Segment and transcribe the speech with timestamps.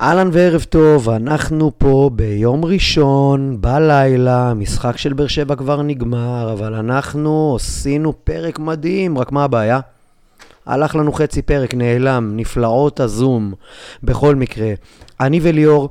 [0.00, 6.74] אהלן וערב טוב, אנחנו פה ביום ראשון, בלילה, משחק של באר שבע כבר נגמר, אבל
[6.74, 9.80] אנחנו עשינו פרק מדהים, רק מה הבעיה?
[10.66, 13.52] הלך לנו חצי פרק, נעלם, נפלאות הזום.
[14.02, 14.72] בכל מקרה,
[15.20, 15.88] אני וליאור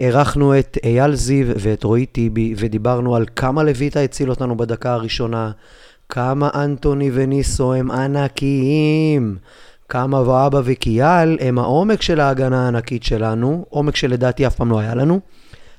[0.00, 5.50] אירחנו את אייל זיו ואת רועי טיבי, ודיברנו על כמה לויטה הציל אותנו בדקה הראשונה,
[6.08, 9.36] כמה אנטוני וניסו הם ענקיים.
[9.92, 14.94] כמה ואבא וקיאל הם העומק של ההגנה הענקית שלנו, עומק שלדעתי אף פעם לא היה
[14.94, 15.20] לנו.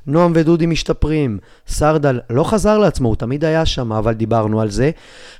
[0.08, 4.91] נועם ודודי משתפרים, סרדל לא חזר לעצמו, הוא תמיד היה שם, אבל דיברנו על זה.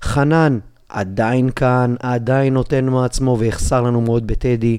[0.02, 0.60] חנן
[0.90, 4.78] עדיין כאן, עדיין נותן מעצמו ויחסר לנו מאוד בטדי.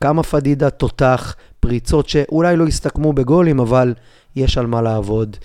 [0.00, 3.94] כמה פדידה תותח, פריצות שאולי לא יסתכמו בגולים, אבל
[4.36, 5.36] יש על מה לעבוד.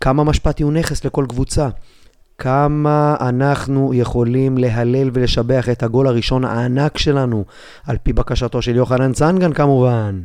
[0.00, 1.68] כמה משפטי הוא נכס לכל קבוצה.
[2.42, 7.44] כמה אנחנו יכולים להלל ולשבח את הגול הראשון הענק שלנו,
[7.86, 10.22] על פי בקשתו של יוחנן צנגן כמובן.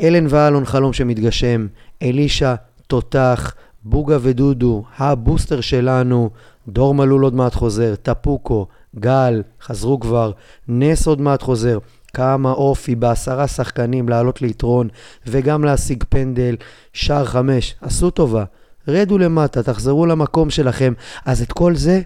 [0.00, 1.66] אלן ואלון חלום שמתגשם,
[2.02, 2.54] אלישע
[2.86, 6.30] תותח, בוגה ודודו, הבוסטר שלנו,
[6.68, 10.32] דור מלול עוד מעט חוזר, טפוקו, גל, חזרו כבר,
[10.68, 11.78] נס עוד מעט חוזר.
[12.14, 14.88] כמה אופי בעשרה שחקנים לעלות ליתרון
[15.26, 16.56] וגם להשיג פנדל,
[16.92, 18.44] שער חמש, עשו טובה.
[18.88, 20.92] רדו למטה, תחזרו למקום שלכם.
[21.24, 22.00] אז את כל זה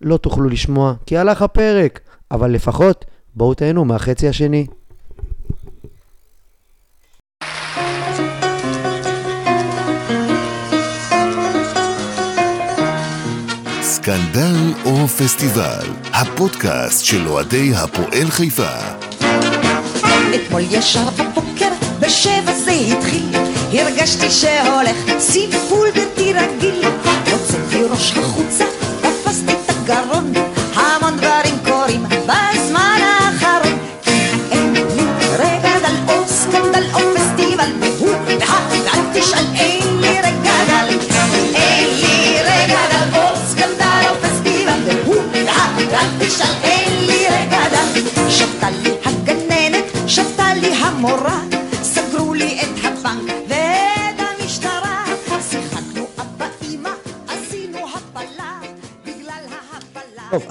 [0.00, 2.00] לא תוכלו לשמוע, כי הלך הפרק.
[2.30, 4.66] אבל לפחות, בואו תהנו מהחצי השני.
[13.82, 18.78] סקנדל או פסטיבל, הפודקאסט של אוהדי הפועל חיפה.
[20.34, 21.68] אתמול ישר בבוקר,
[22.00, 23.31] בשבע זה התחיל,
[23.80, 26.84] הרגשתי שהולך סיפול בלתי רגיל.
[27.32, 28.64] הוצאתי ראש החוצה,
[29.00, 30.32] תפסתי את הגרון,
[30.74, 33.78] המון דברים קורים בזמן האחרון.
[34.04, 34.10] כי
[34.50, 35.04] אין לי
[35.38, 40.98] רגע דל או סקנדל או פסטיבל, והוא והא, ואל תשאל, אין לי רגע דל.
[41.54, 47.60] אין לי רגע דל או סקנדל או פסטיבל, והוא והא, ואל תשאל, אין לי רגע
[47.70, 48.00] דל.
[48.30, 51.41] שבתה לי הגננת, שבתה לי המורה,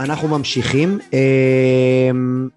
[0.03, 0.99] אנחנו ממשיכים.
[1.13, 2.49] אמ,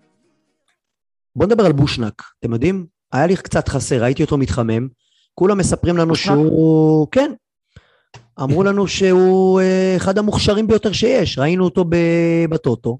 [1.37, 2.23] בואו נדבר על בושנק.
[2.41, 2.87] אתם יודעים?
[3.13, 4.89] היה לי קצת חסר, ראיתי אותו מתחמם.
[5.35, 6.35] כולם מספרים לנו בושנק?
[6.35, 7.09] שהוא...
[7.11, 7.33] כן.
[8.41, 11.39] אמרו לנו שהוא אה, אחד המוכשרים ביותר שיש.
[11.39, 11.85] ראינו אותו
[12.51, 12.99] בטוטו.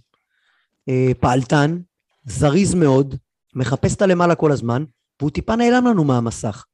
[0.89, 1.79] אה, פעלתן,
[2.25, 3.15] זריז מאוד,
[3.55, 4.85] מחפש את הלמעלה כל הזמן,
[5.21, 6.65] והוא טיפה נעלם לנו מהמסך.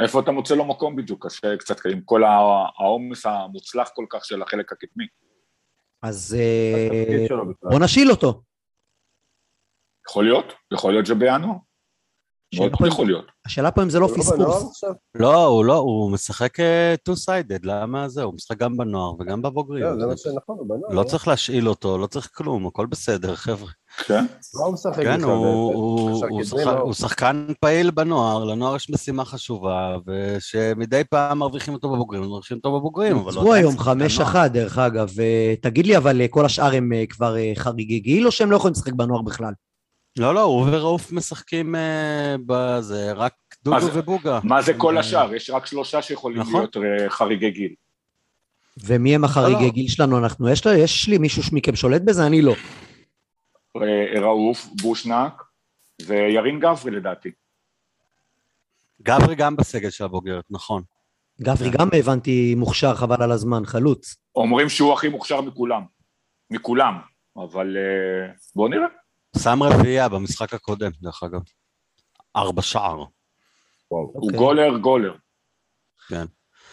[0.00, 1.26] איפה אתה מוצא לו מקום בדיוק?
[1.26, 5.06] קשה קצת עם כל העומס המוצלח כל כך של החלק הקדמי.
[6.02, 7.26] אז אה.
[7.62, 8.42] בוא נשיל אותו.
[10.08, 11.56] יכול להיות, יכול להיות שבינואר.
[12.54, 13.24] מאוד השאלה פה אם- יכול להיות.
[13.46, 14.84] השאלה פה אם זה לא לא פספוס.
[15.14, 18.22] לא, הוא לא, הוא משחק אה, two-sided, למה זה?
[18.22, 19.82] הוא משחק גם בנוער וגם בבוגרים.
[19.84, 20.92] לא, זה מה שנכון, הוא בנוער.
[20.94, 23.70] לא צריך להשאיל אותו, לא צריך כלום, הכל בסדר, חבר'ה.
[24.06, 24.24] כן?
[24.54, 25.22] מה הוא משחק כן?
[25.24, 26.20] הוא-
[26.64, 26.92] לא?
[26.92, 33.16] שחקן פעיל בנוער, לנוער יש משימה חשובה, ושמדי פעם מרוויחים אותו בבוגרים, מרוויחים אותו בבוגרים,
[33.16, 34.30] אבל לא היום שחקן חמש נוער.
[34.30, 35.20] אחת, דרך אגב.
[35.20, 38.72] אה, תגיד לי, אבל אה, כל השאר הם כבר חריגי גיל, או שהם לא יכולים
[38.72, 39.52] לשחק בנוער בכלל?
[40.20, 43.32] לא, לא, הוא ורעוף משחקים אה, בזה, רק
[43.66, 44.40] מה דודו זה- ובוגה.
[44.44, 45.34] מה זה כל אה, השאר?
[45.34, 46.54] יש רק שלושה שיכולים נכון.
[46.54, 47.74] להיות אה, חריגי גיל.
[48.84, 49.70] ומי הם לא, החריגי לא.
[49.70, 50.18] גיל שלנו?
[50.18, 52.26] אנחנו, יש, לה- יש לי מישהו מכם שולט בזה?
[52.26, 52.54] אני לא.
[53.76, 55.42] אה, רעוף, בושנק
[56.06, 57.30] וירין גברי לדעתי.
[59.02, 60.82] גברי גם בסגל של הבוגרת, נכון.
[61.42, 64.16] גברי גם הבנתי מוכשר, חבל על הזמן, חלוץ.
[64.36, 65.82] אומרים שהוא הכי מוכשר מכולם.
[66.50, 66.94] מכולם.
[67.36, 67.76] אבל
[68.56, 68.86] בואו נראה.
[69.38, 71.40] שם רביעייה במשחק הקודם, דרך אגב.
[72.36, 72.96] ארבע שער.
[73.90, 74.02] וואו.
[74.12, 74.38] הוא אוקיי.
[74.38, 75.14] גולר גולר.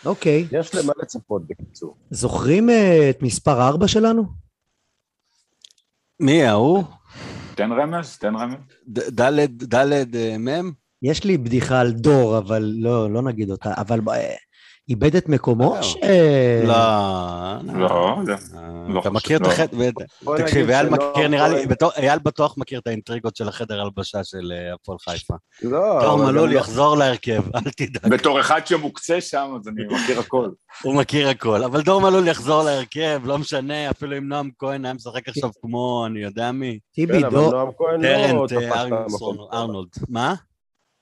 [0.05, 0.47] אוקיי.
[0.51, 1.97] יש למה לצפות בקיצור.
[2.11, 4.23] זוכרים אה, את מספר 4 שלנו?
[6.19, 6.83] מי ההוא?
[7.55, 8.55] תן רמז, תן רמז.
[8.87, 10.71] ד- דלת, דלת אה, מם?
[11.01, 13.73] יש לי בדיחה על דור, אבל לא, לא נגיד אותה.
[13.77, 14.35] אבל אה,
[14.89, 15.75] איבד את מקומו?
[15.75, 15.81] לא.
[15.81, 15.95] ש...
[16.63, 16.73] לא.
[17.73, 18.17] לא, לא.
[18.55, 19.45] אה, לא אתה מכיר את.
[19.45, 19.89] החדר,
[20.37, 21.65] תקשיב, אייל מכיר, נראה לי,
[21.97, 25.33] אייל בטוח מכיר את האינטריגות של החדר הלבשה של אה, הפועל חיפה.
[25.63, 30.19] לא, תור מלול לא- יחזור להרכב, אל תדאג, בתור אחד שמוקצה שם, אז אני מכיר
[30.19, 30.49] הכל.
[30.83, 31.63] הוא מכיר הכל.
[31.63, 36.05] אבל דור מלול יחזור להרכב, לא משנה, אפילו אם נועם כהן היה משחק עכשיו כמו,
[36.05, 38.97] אני יודע מי, טיבי, כן, אבל דור, נועם כהן לא טרנט תפס אה, את המקום
[38.97, 39.49] ארנסון, שלו.
[39.53, 39.89] ארנולד.
[40.09, 40.35] מה?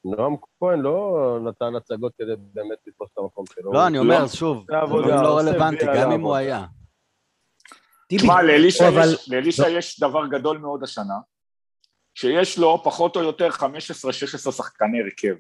[0.06, 3.74] נועם כהן לא נתן הצגות כדי באמת לתפוס את המקום שלו.
[3.74, 4.28] לא, אני הוא אומר, לא.
[4.28, 6.38] שוב, דברים לא רלוונטי, גם אם הוא לעבודה.
[6.38, 6.66] היה.
[8.10, 11.14] תשמע, יש- לאלישע יש דבר גדול מאוד השנה.
[12.16, 13.62] שיש לו פחות או יותר 15-16
[14.52, 15.36] שחקני הרכב,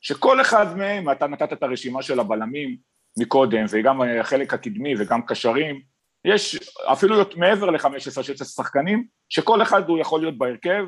[0.00, 2.76] שכל אחד מהם, אתה נתת את הרשימה של הבלמים
[3.18, 5.82] מקודם, וגם החלק הקדמי וגם קשרים,
[6.24, 6.58] יש
[6.92, 10.84] אפילו מעבר ל-15-16 שחקנים, שכל אחד הוא יכול להיות בהרכב,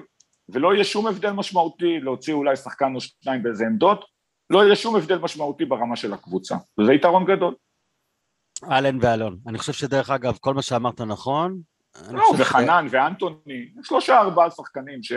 [0.49, 4.05] ולא יהיה שום הבדל משמעותי להוציא אולי שחקן או שניים באיזה עמדות,
[4.51, 7.55] לא יהיה שום הבדל משמעותי ברמה של הקבוצה, וזה יתרון גדול.
[8.71, 9.39] אלן ואלון.
[9.47, 11.61] אני חושב שדרך אגב, כל מה שאמרת נכון.
[12.11, 15.13] לא, חושב ש- וחנן ואנטוני, שלושה ארבעה שחקנים ש...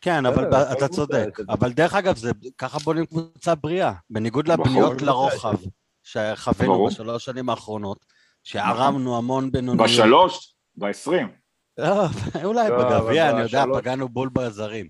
[0.00, 1.38] כן, אבל אתה צודק.
[1.48, 3.92] אבל דרך אגב, זה ככה בונים קבוצה בריאה.
[4.10, 4.66] בניגוד נכון.
[4.66, 5.54] לבניות לרוחב
[6.02, 6.86] שחווינו.
[6.86, 8.06] בשלוש שנים האחרונות,
[8.44, 9.86] שערמנו המון בינוניות.
[9.90, 11.41] בשלוש, בעשרים.
[11.78, 12.04] לא,
[12.44, 14.88] אולי לא, בגביע, אני יודע, פגענו בול בזרים.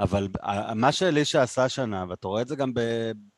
[0.00, 2.72] אבל ה- מה שאלישע עשה השנה, ואתה רואה את זה גם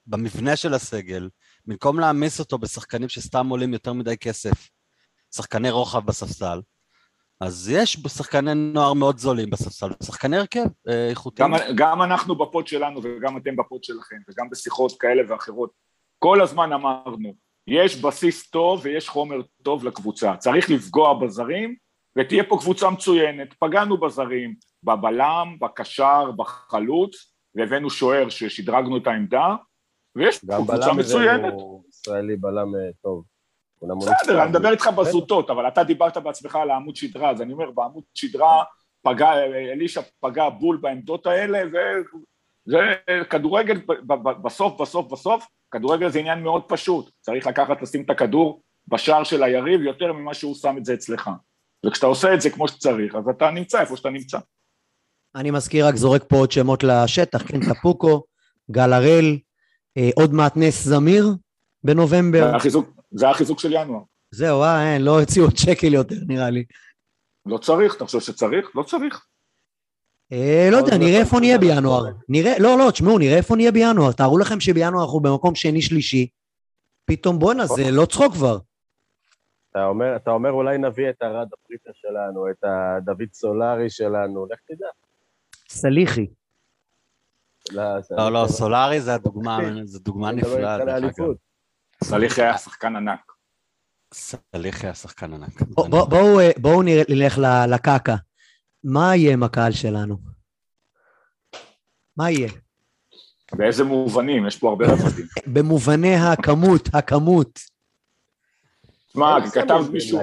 [0.06, 1.28] במבנה של הסגל,
[1.66, 4.68] במקום להעמיס אותו בשחקנים שסתם עולים יותר מדי כסף,
[5.34, 6.60] שחקני רוחב בספסל,
[7.40, 11.50] אז יש שחקני נוער מאוד זולים בספסל, שחקני הרכב אה, איכותיים.
[11.52, 15.70] גם, גם אנחנו בפוד שלנו וגם אתם בפוד שלכם, וגם בשיחות כאלה ואחרות,
[16.18, 17.34] כל הזמן אמרנו,
[17.66, 21.76] יש בסיס טוב ויש חומר טוב לקבוצה, צריך לפגוע בזרים
[22.18, 23.54] ותהיה פה קבוצה מצוינת.
[23.58, 29.56] פגענו בזרים, בבלם, בקשר, בחלוץ, והבאנו שוער ששדרגנו את העמדה,
[30.16, 31.52] ויש פה גם קבוצה בלם מצוינת.
[31.52, 33.24] הבאנו ישראלי בלם אה, טוב.
[33.78, 34.42] הוא בסדר.
[34.42, 38.04] אני מדבר איתך בזוטות, אבל אתה דיברת בעצמך על העמוד שדרה, אז אני אומר, בעמוד
[38.14, 38.64] שדרה
[39.02, 39.32] פגע,
[39.72, 42.78] אלישע פגע בול בעמדות האלה, וזה
[43.30, 43.80] כדורגל
[44.42, 49.42] בסוף, בסוף, בסוף, כדורגל זה עניין מאוד פשוט, צריך לקחת, לשים את הכדור בשער של
[49.42, 51.30] היריב יותר ממה שהוא שם את זה אצלך.
[51.86, 54.38] וכשאתה עושה את זה כמו שצריך, אז אתה נמצא איפה שאתה נמצא.
[55.34, 58.22] אני מזכיר רק זורק פה עוד שמות לשטח, כן, טפוקו,
[58.70, 59.38] גל הראל,
[59.96, 61.34] אה, עוד מעט נס זמיר
[61.84, 62.50] בנובמבר.
[62.50, 64.00] זה החיזוק, זה החיזוק של ינואר.
[64.30, 66.64] זהו, אה, אין, לא הציעו עוד שקל יותר, נראה לי.
[67.46, 68.70] לא צריך, אתה חושב שצריך?
[68.74, 69.24] לא צריך.
[70.32, 72.04] אה, לא יודע, נראה איפה נהיה בינואר.
[72.28, 74.12] נראה, לא, לא, תשמעו, נראה איפה נהיה בינואר.
[74.12, 76.28] תארו לכם שבינואר אנחנו במקום שני-שלישי.
[77.04, 78.58] פתאום בואנה, זה לא צחוק כבר.
[79.70, 84.58] אתה אומר, אתה אומר אולי נביא את הרד הפריטה שלנו, את הדוד סולארי שלנו, לך
[84.68, 84.86] תדע.
[85.68, 86.26] סליחי.
[88.10, 91.02] לא, לא, סולארי זה הדוגמה, זו דוגמה מדבר נפלאה, איתך דרך אגב.
[91.02, 91.36] לאליפות.
[92.04, 93.32] סליח היה שחקן ענק.
[94.14, 95.62] סליחי היה שחקן ענק.
[95.62, 96.06] בוא- בוא-
[96.60, 97.38] בואו אה, נלך
[97.68, 98.16] לקקה.
[98.84, 100.16] מה יהיה עם הקהל שלנו?
[102.16, 102.48] מה יהיה?
[103.52, 104.46] באיזה מובנים?
[104.46, 105.26] יש פה הרבה רבדים.
[105.54, 107.60] במובני הכמות, הכמות.
[109.14, 110.20] מה, אין כתב מישהו...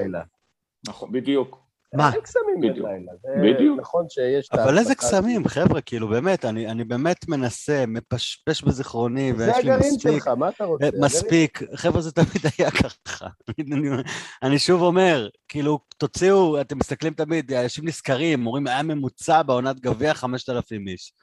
[0.88, 1.68] נכון, בדיוק.
[1.94, 2.12] מה?
[2.14, 2.88] אין קסמים בדיוק.
[2.88, 3.12] לילה.
[3.22, 3.80] זה בדיוק.
[3.80, 4.50] נכון שיש...
[4.52, 9.34] אבל איזה קסמים, חבר'ה, כאילו, באמת, אני אני באמת מנסה, מפשפש בזיכרוני.
[9.38, 10.84] זה ויש לי הגרעין מספיק, שלך, מה אתה רוצה?
[10.84, 13.28] אה, הגרעין מספיק, חבר'ה, זה תמיד היה ככה.
[13.60, 14.04] אני- אני-
[14.44, 20.14] אני שוב אומר, כאילו, תוציאו, אתם מסתכלים תמיד, אנשים נזכרים, אומרים, היה ממוצע בעונת גביע
[20.14, 21.14] 5,000 איש.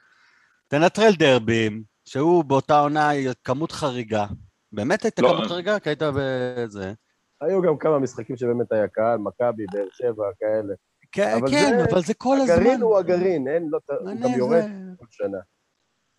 [0.67, 3.09] תנטרל דרבים, שהוא באותה עונה
[3.43, 4.25] כמות חריגה.
[4.71, 5.47] באמת הייתה לא, כמות אה.
[5.49, 5.79] חריגה?
[5.79, 6.93] כי היית בזה.
[7.41, 10.73] היו גם כמה משחקים שבאמת היה קהל, מכבי, באר שבע, כאלה.
[11.11, 12.53] כן, אבל כן, זה- אבל זה כל הזמן.
[12.55, 14.63] הגרעין הוא הגרעין, אין, לא, הוא גם זה- יורד
[14.99, 15.37] כל שנה.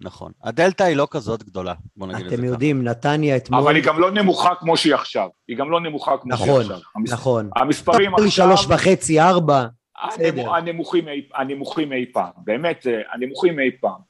[0.01, 0.33] נכון.
[0.45, 2.53] הדלתא היא לא כזאת גדולה, בוא נגיד את זה אתם ככה.
[2.53, 3.61] יודעים, נתניה אתמול...
[3.61, 5.29] אבל היא גם לא נמוכה כמו שהיא עכשיו.
[5.49, 6.77] היא גם לא נמוכה כמו שהיא נכון, עכשיו.
[6.97, 7.51] המס- נכון.
[7.57, 8.31] המספרים עכשיו...
[8.31, 9.67] שלוש וחצי, ארבע.
[10.09, 10.51] בסדר.
[10.55, 12.31] הנמוכים אי- הנמוכים אי פעם.
[12.37, 14.01] באמת, אה, הנמוכים אי פעם.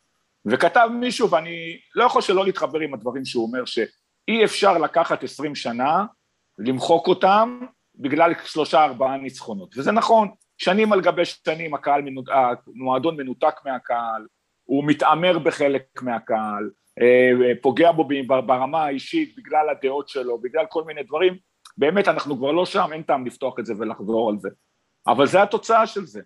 [0.46, 1.56] וכתב מישהו, ואני
[1.94, 6.04] לא יכול שלא להתחבר עם הדברים שהוא אומר, שאי אפשר לקחת עשרים שנה,
[6.58, 7.60] למחוק אותם,
[7.94, 9.74] בגלל שלושה ארבעה ניצחונות.
[9.78, 12.28] וזה נכון, שנים על גבי שנים הקהל, מנות-
[12.74, 14.26] המועדון מנותק מהקהל,
[14.64, 16.70] הוא מתעמר בחלק מהקהל,
[17.00, 21.36] אה, פוגע בו ברמה האישית בגלל הדעות שלו, בגלל כל מיני דברים,
[21.78, 24.48] באמת אנחנו כבר לא שם, אין טעם לפתוח את זה ולחזור על זה.
[25.06, 26.20] אבל זה התוצאה של זה.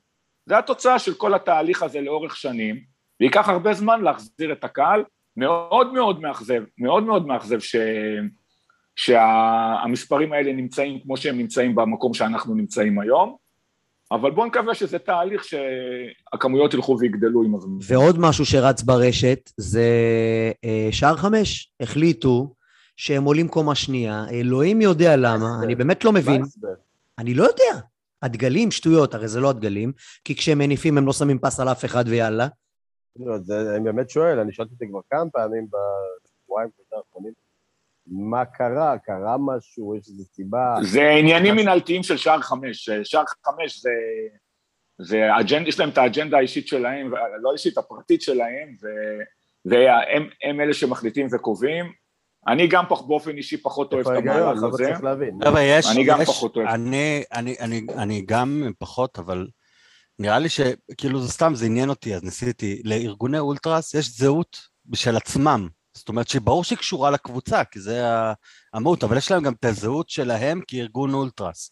[0.46, 2.80] זה התוצאה של כל התהליך הזה לאורך שנים,
[3.20, 5.04] וייקח הרבה זמן להחזיר את הקהל.
[5.36, 7.76] מאוד מאוד מאכזב, מאוד מאוד מאכזב ש...
[8.96, 13.36] שהמספרים האלה נמצאים כמו שהם נמצאים במקום שאנחנו נמצאים היום,
[14.12, 17.78] אבל בואו נקווה שזה תהליך שהכמויות ילכו ויגדלו עם הזמן.
[17.82, 19.84] ועוד משהו שרץ ברשת, זה
[20.64, 21.72] אה, שער חמש.
[21.80, 22.54] החליטו
[22.96, 26.40] שהם עולים קומה שנייה, אלוהים יודע למה, אני באמת לא מבין.
[26.42, 26.74] וייסברג.
[27.18, 27.80] אני לא יודע.
[28.22, 29.92] הדגלים, שטויות, הרי זה לא הדגלים,
[30.24, 32.48] כי כשהם מניפים הם לא שמים פס על אף אחד ויאללה.
[33.16, 36.68] לא, זה- אני באמת שואל, אני שאלתי אותי כבר כמה פעמים בשבועיים,
[38.10, 38.98] מה קרה?
[38.98, 39.96] קרה משהו?
[39.96, 40.74] יש איזו סיבה?
[40.82, 43.90] זה עניינים מנהלתיים של שער חמש, שער חמש זה,
[45.00, 47.10] זה אג'נד, יש להם את האג'נדה האישית שלהם,
[47.42, 48.86] לא האישית, הפרטית שלהם, ו,
[49.64, 51.92] והם הם אלה שמחליטים וקובעים.
[52.48, 54.16] אני גם פח, באופן אישי פחות אוהב את?
[54.16, 54.92] המהלך לא הזה.
[55.02, 55.38] להבין.
[55.44, 55.86] חבר'ה, יש...
[55.94, 56.68] אני גם יש- פחות אוהב.
[56.68, 59.46] אני, אני, אני, אני גם פחות, אבל
[60.18, 62.82] נראה לי שכאילו זה סתם, זה עניין אותי, אז ניסיתי.
[62.84, 65.68] לארגוני אולטרס יש זהות בשל עצמם.
[66.00, 68.04] זאת אומרת שברור שהיא קשורה לקבוצה, כי זה
[68.74, 71.70] המהות, אבל יש להם גם את הזהות שלהם כארגון אולטרס.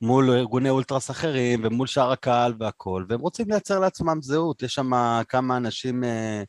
[0.00, 4.62] מול ארגוני אולטרס אחרים ומול שאר הקהל והכול, והם רוצים לייצר לעצמם זהות.
[4.62, 4.90] יש שם
[5.28, 6.42] כמה אנשים, אה,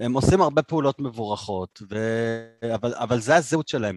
[0.00, 1.96] הם עושים הרבה פעולות מבורכות, ו...
[2.74, 3.96] אבל, אבל זה הזהות שלהם.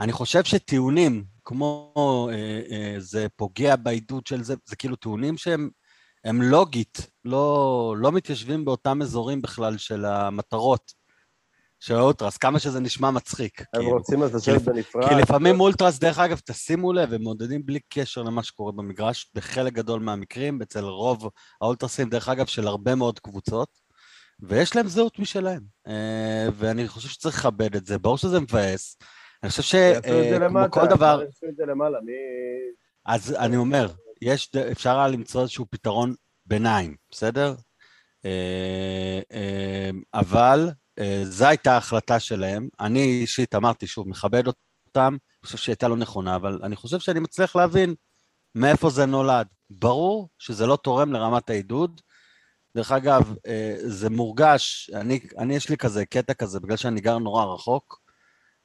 [0.00, 1.94] אני חושב שטיעונים כמו
[2.32, 5.70] אה, אה, זה פוגע בעידוד של זה, זה כאילו טיעונים שהם
[6.24, 10.92] הם לוגית, לא, לא מתיישבים באותם אזורים בכלל של המטרות
[11.80, 13.60] של האולטרס, כמה שזה נשמע מצחיק.
[13.60, 13.90] הם כאילו.
[13.96, 15.08] רוצים אז לשבת בנפרד.
[15.08, 19.72] כי לפעמים אולטרס, דרך אגב, תשימו לב, הם מעודדים בלי קשר למה שקורה במגרש, בחלק
[19.72, 21.30] גדול מהמקרים, אצל רוב
[21.60, 23.68] האולטרסים, דרך אגב, של הרבה מאוד קבוצות,
[24.40, 25.62] ויש להם זהות משלהם.
[25.86, 28.96] אה, ואני חושב שצריך לכבד את זה, ברור שזה מבאס.
[29.42, 29.62] אני חושב
[29.98, 32.12] את שכמו למטה, כל דבר, יעשו את זה למעלה, מי...
[33.06, 33.88] אז אני אומר,
[34.22, 36.14] יש, אפשר היה למצוא איזשהו פתרון
[36.46, 37.54] ביניים, בסדר?
[38.24, 40.72] אה, אה, אבל אה,
[41.24, 42.68] זו הייתה ההחלטה שלהם.
[42.80, 46.98] אני אישית אמרתי, שוב, מכבד אותם, אני חושב שהיא הייתה לא נכונה, אבל אני חושב
[46.98, 47.94] שאני מצליח להבין
[48.54, 49.46] מאיפה זה נולד.
[49.70, 52.00] ברור שזה לא תורם לרמת העידוד.
[52.76, 57.18] דרך אגב, אה, זה מורגש, אני, אני יש לי כזה קטע כזה, בגלל שאני גר
[57.18, 58.00] נורא רחוק,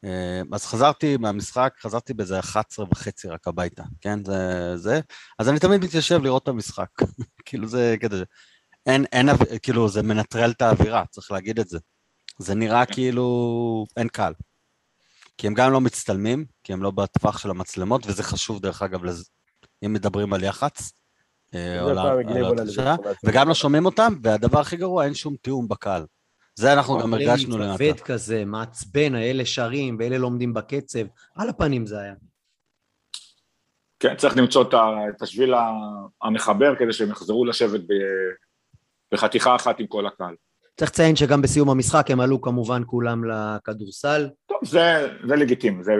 [0.05, 4.25] אה, אז חזרתי מהמשחק, חזרתי באיזה 11 וחצי רק הביתה, כן?
[4.25, 4.99] זה, זה.
[5.39, 6.89] אז אני תמיד מתיישב לראות את המשחק.
[7.45, 8.21] כאילו זה קטע ש...
[8.85, 9.29] אין, אין,
[9.61, 11.79] כאילו זה מנטרל את האווירה, צריך להגיד את זה.
[12.37, 14.33] זה נראה כאילו אין קהל.
[15.37, 19.03] כי הם גם לא מצטלמים, כי הם לא בטווח של המצלמות, וזה חשוב דרך אגב,
[19.03, 19.29] לז...
[19.85, 20.91] אם מדברים על יח"צ,
[21.53, 21.85] אה,
[23.23, 26.05] וגם לא שומעים אותם, והדבר הכי גרוע, אין שום תיאום בקהל.
[26.55, 27.77] זה אנחנו גם הרגשנו למטה.
[27.77, 31.05] כבד כזה, מעצבן, האלה שרים ואלה עומדים בקצב.
[31.35, 32.13] על הפנים זה היה.
[33.99, 34.63] כן, צריך למצוא
[35.15, 35.53] את השביל
[36.21, 37.81] המחבר כדי שהם יחזרו לשבת
[39.11, 40.35] בחתיכה אחת עם כל הקהל.
[40.77, 44.29] צריך לציין שגם בסיום המשחק הם עלו כמובן כולם לכדורסל.
[44.45, 45.91] טוב, זה, זה לגיטימי, זה.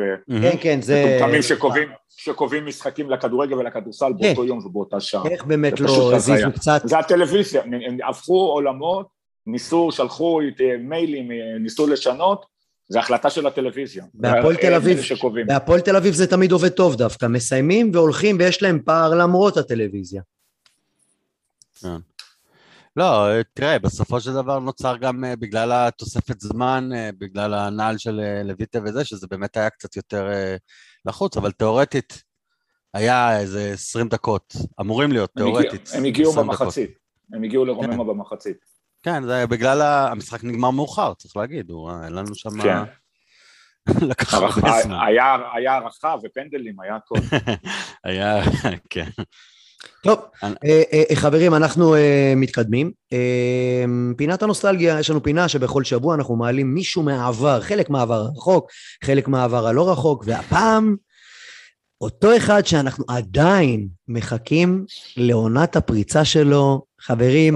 [0.42, 1.16] כן, כן, זה...
[1.16, 5.24] מטומטמים שקובעים, שקובעים משחקים לכדורגל ולכדורסל באותו יום ובאותה שעה.
[5.32, 6.16] איך באמת לא.
[6.16, 6.82] הזיזו קצת?
[6.84, 9.08] זה הטלוויזיה, הם, הם הפכו עולמות,
[9.48, 12.46] ניסו, שלחו את, אה, מיילים, אה, ניסו לשנות,
[12.90, 14.04] זה החלטה של הטלוויזיה.
[14.14, 15.00] בהפועל הם תל אביב.
[15.48, 20.22] בהפועל תל אביב זה תמיד עובד טוב דווקא, מסיימים והולכים ויש להם פער למרות הטלוויזיה.
[22.96, 28.20] לא, תראה, בסופו של דבר נוצר גם אה, בגלל התוספת זמן, אה, בגלל הנעל של
[28.20, 30.30] אה, לויטה וזה, שזה באמת היה קצת יותר
[31.06, 32.24] לחוץ, אבל תיאורטית
[32.94, 35.90] היה איזה 20 דקות, אמורים להיות, הם תיאורטית.
[35.94, 36.60] הם הגיעו 20 דקות.
[36.60, 36.98] במחצית,
[37.34, 38.58] הם הגיעו לרוממה במחצית.
[39.04, 39.82] כן, זה היה בגלל.
[39.82, 42.62] המשחק נגמר מאוחר, צריך להגיד, הוא, אין לנו שם...
[42.64, 42.78] כן.
[44.10, 44.98] לקח הרבה זמן.
[45.56, 47.16] היה הערכה ופנדלים, היה הכל.
[48.04, 48.44] היה,
[48.90, 49.10] כן.
[50.04, 52.92] טוב, אני- אה, אה, חברים, אנחנו אה, מתקדמים.
[53.14, 53.84] אה,
[54.18, 58.72] פינת הנוסטלגיה, יש לנו פינה שבכל שבוע אנחנו מעלים מישהו מהעבר, חלק מהעבר הרחוק,
[59.04, 60.96] חלק מהעבר הלא רחוק, והפעם
[62.02, 64.86] אותו אחד שאנחנו עדיין מחכים
[65.18, 66.82] לעונת הפריצה שלו.
[67.02, 67.56] חברים,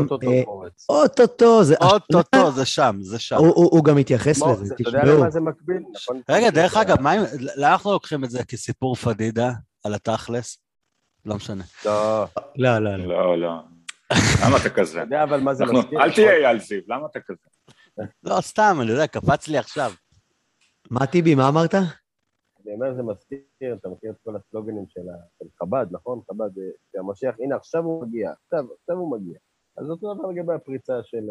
[0.90, 1.76] אוטוטו אה, זה...
[1.82, 3.36] אוטוטו, זה שם, זה שם.
[3.36, 5.18] הוא- הוא הוא גם מתייחס כמו- לזה, אתה יודע תשמעו.
[5.20, 5.78] למה זה מקביל?
[5.96, 6.22] נכון?
[6.30, 7.22] רגע, דרך אגב, מה אם...
[7.56, 9.52] למה אנחנו לוקחים את זה כסיפור פדידה
[9.84, 10.58] על התכלס?
[11.28, 11.64] לא משנה.
[11.86, 13.08] לא, לא, לא, לא.
[13.08, 13.60] לא, לא.
[14.46, 14.98] למה אתה כזה?
[14.98, 16.02] אתה יודע אבל מה זה מזכיר?
[16.02, 17.48] אל תהיה אייל זיו, למה אתה כזה?
[18.24, 19.92] לא, סתם, אני יודע, קפץ לי עכשיו.
[20.90, 21.74] מה טיבי, מה אמרת?
[21.76, 25.02] אני אומר, זה מזכיר, אתה מכיר את כל הסלוגנים של
[25.60, 26.22] חב"ד, נכון?
[26.28, 29.38] חב"ד, אה, שהמשיח, הנה עכשיו הוא מגיע, עכשיו, עכשיו הוא מגיע.
[29.78, 31.24] אז אותו דבר לגבי הפריצה של...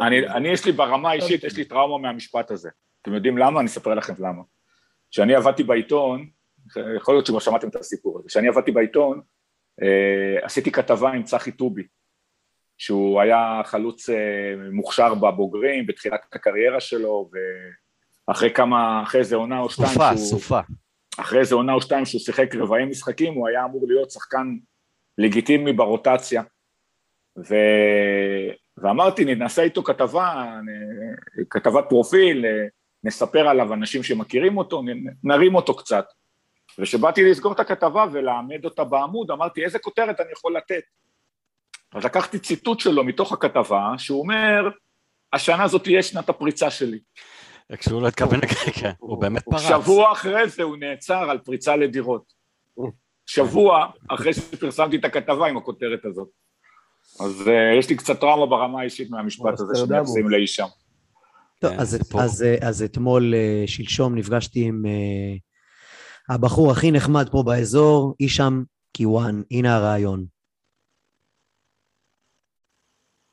[0.00, 2.70] אה, אני, אני יש לי ברמה האישית, יש לי טראומה מהמשפט הזה.
[3.02, 3.60] אתם יודעים למה?
[3.60, 4.42] אני אספר לכם למה.
[5.10, 6.28] כשאני עבדתי בעיתון,
[6.96, 9.20] יכול להיות שכבר שמעתם את הסיפור הזה, כשאני עבדתי בעיתון,
[10.42, 11.82] עשיתי כתבה עם צחי טובי,
[12.78, 14.14] שהוא היה חלוץ אה,
[14.72, 17.30] מוכשר בבוגרים, בתחילת הקריירה שלו,
[18.28, 20.60] ואחרי כמה, אחרי איזה עונה או שתיים, סופה, שהוא, סופה.
[21.18, 24.56] אחרי איזה עונה או שתיים שהוא שיחק רבעי משחקים, הוא היה אמור להיות שחקן
[25.18, 26.42] לגיטימי ברוטציה.
[27.38, 27.54] ו...
[28.76, 30.52] ואמרתי, נעשה איתו כתבה,
[31.50, 32.44] כתבת פרופיל,
[33.04, 34.82] נספר עליו אנשים שמכירים אותו,
[35.24, 36.04] נרים אותו קצת.
[36.78, 40.82] וכשבאתי לסגור את הכתבה ולעמד אותה בעמוד, אמרתי, איזה כותרת אני יכול לתת?
[41.94, 44.68] אז לקחתי ציטוט שלו מתוך הכתבה, שהוא אומר,
[45.32, 46.98] השנה זאת תהיה שנת הפריצה שלי.
[47.76, 48.40] כשהוא לא התכוון,
[48.80, 49.60] כן, הוא באמת פרץ.
[49.60, 52.32] שבוע אחרי זה הוא נעצר על פריצה לדירות.
[53.26, 56.28] שבוע אחרי שפרסמתי את הכתבה עם הכותרת הזאת.
[57.20, 59.74] אז אה, יש לי קצת טראומה ברמה האישית מהמשפט הזה.
[59.74, 60.66] שמייחסים לאיש שם.
[61.58, 61.78] טוב, כן,
[62.18, 65.36] אז, אז אתמול, אה, שלשום, נפגשתי עם אה,
[66.28, 70.24] הבחור הכי נחמד פה באזור, הישאם קיוואן, הנה הרעיון.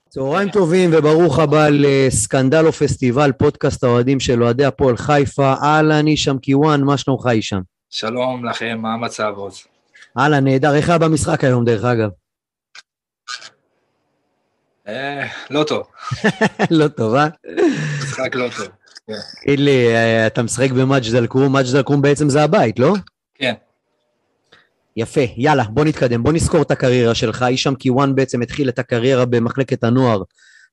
[0.09, 5.53] צהריים טובים וברוך הבא לסקנדל או פסטיבל, פודקאסט האוהדים של אוהדי הפועל חיפה.
[5.63, 7.61] אהלן, הישאם קיוואן, מה שלומך הישאם?
[7.89, 9.63] שלום לכם, מה המצב עוז?
[10.19, 10.75] אהלן, נהדר.
[10.75, 12.09] איך היה במשחק היום, דרך אגב?
[14.87, 15.87] אה, לא טוב,
[16.79, 17.27] לא טוב, אה?
[18.03, 18.67] משחק לא טוב.
[19.43, 22.93] תגיד לי, אה, אתה משחק במג'ד אל-כרום, מג'ד אל-כרום בעצם זה הבית, לא?
[23.35, 23.53] כן.
[24.97, 27.41] יפה, יאללה, בוא נתקדם, בוא נזכור את הקריירה שלך.
[27.41, 30.21] הישאם קיוואן בעצם התחיל את הקריירה במחלקת הנוער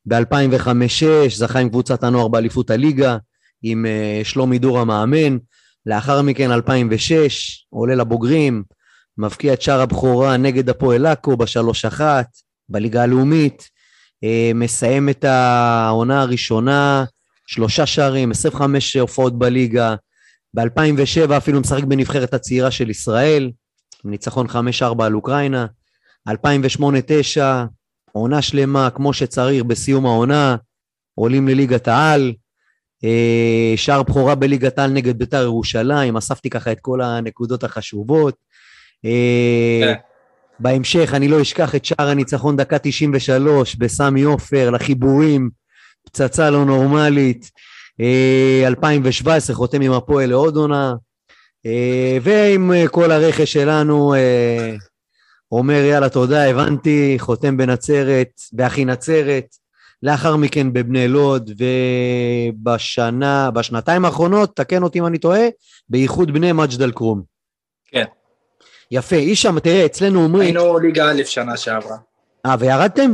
[0.06, 3.16] ב-2005-2006, זכה עם קבוצת הנוער באליפות הליגה,
[3.62, 5.38] עם אה, שלומי דור המאמן.
[5.86, 8.62] לאחר מכן, 2006, עולה לבוגרים,
[9.18, 12.26] מבקיע את שער הבכורה נגד הפועל עכו בשלוש אחת,
[12.68, 13.68] בליגה הלאומית,
[14.24, 17.04] אה, מסיים את העונה הראשונה,
[17.52, 19.94] שלושה שערים, 25 הופעות בליגה,
[20.54, 23.50] ב-2007 אפילו משחק בנבחרת הצעירה של ישראל,
[24.04, 25.66] ניצחון 5-4 על אוקראינה,
[26.28, 26.32] 2008-2009,
[28.12, 30.56] עונה שלמה כמו שצריך בסיום העונה,
[31.14, 32.32] עולים לליגת העל,
[33.04, 38.34] אה, שער בכורה בליגת העל נגד בית"ר ירושלים, אספתי ככה את כל הנקודות החשובות.
[39.04, 39.94] אה, כן.
[40.60, 45.61] בהמשך אני לא אשכח את שער הניצחון דקה 93 בסמי עופר, לחיבורים,
[46.12, 47.50] פצצה לא נורמלית.
[48.00, 50.94] אה, 2017 חותם עם הפועל לעוד עונה.
[51.66, 54.74] אה, ועם אה, כל הרכש שלנו, אה,
[55.52, 59.56] אומר יאללה תודה, הבנתי, חותם בנצרת, באחי נצרת,
[60.02, 61.50] לאחר מכן בבני לוד,
[62.54, 65.48] ובשנה, בשנתיים האחרונות, תקן אותי אם אני טועה,
[65.88, 67.22] בייחוד בני מג'ד אל-כרום.
[67.86, 68.04] כן.
[68.90, 70.56] יפה, הישאם, תראה, אצלנו אומרים...
[70.56, 71.96] היינו ליגה א' שנה שעברה.
[72.46, 73.12] אה, וירדתם?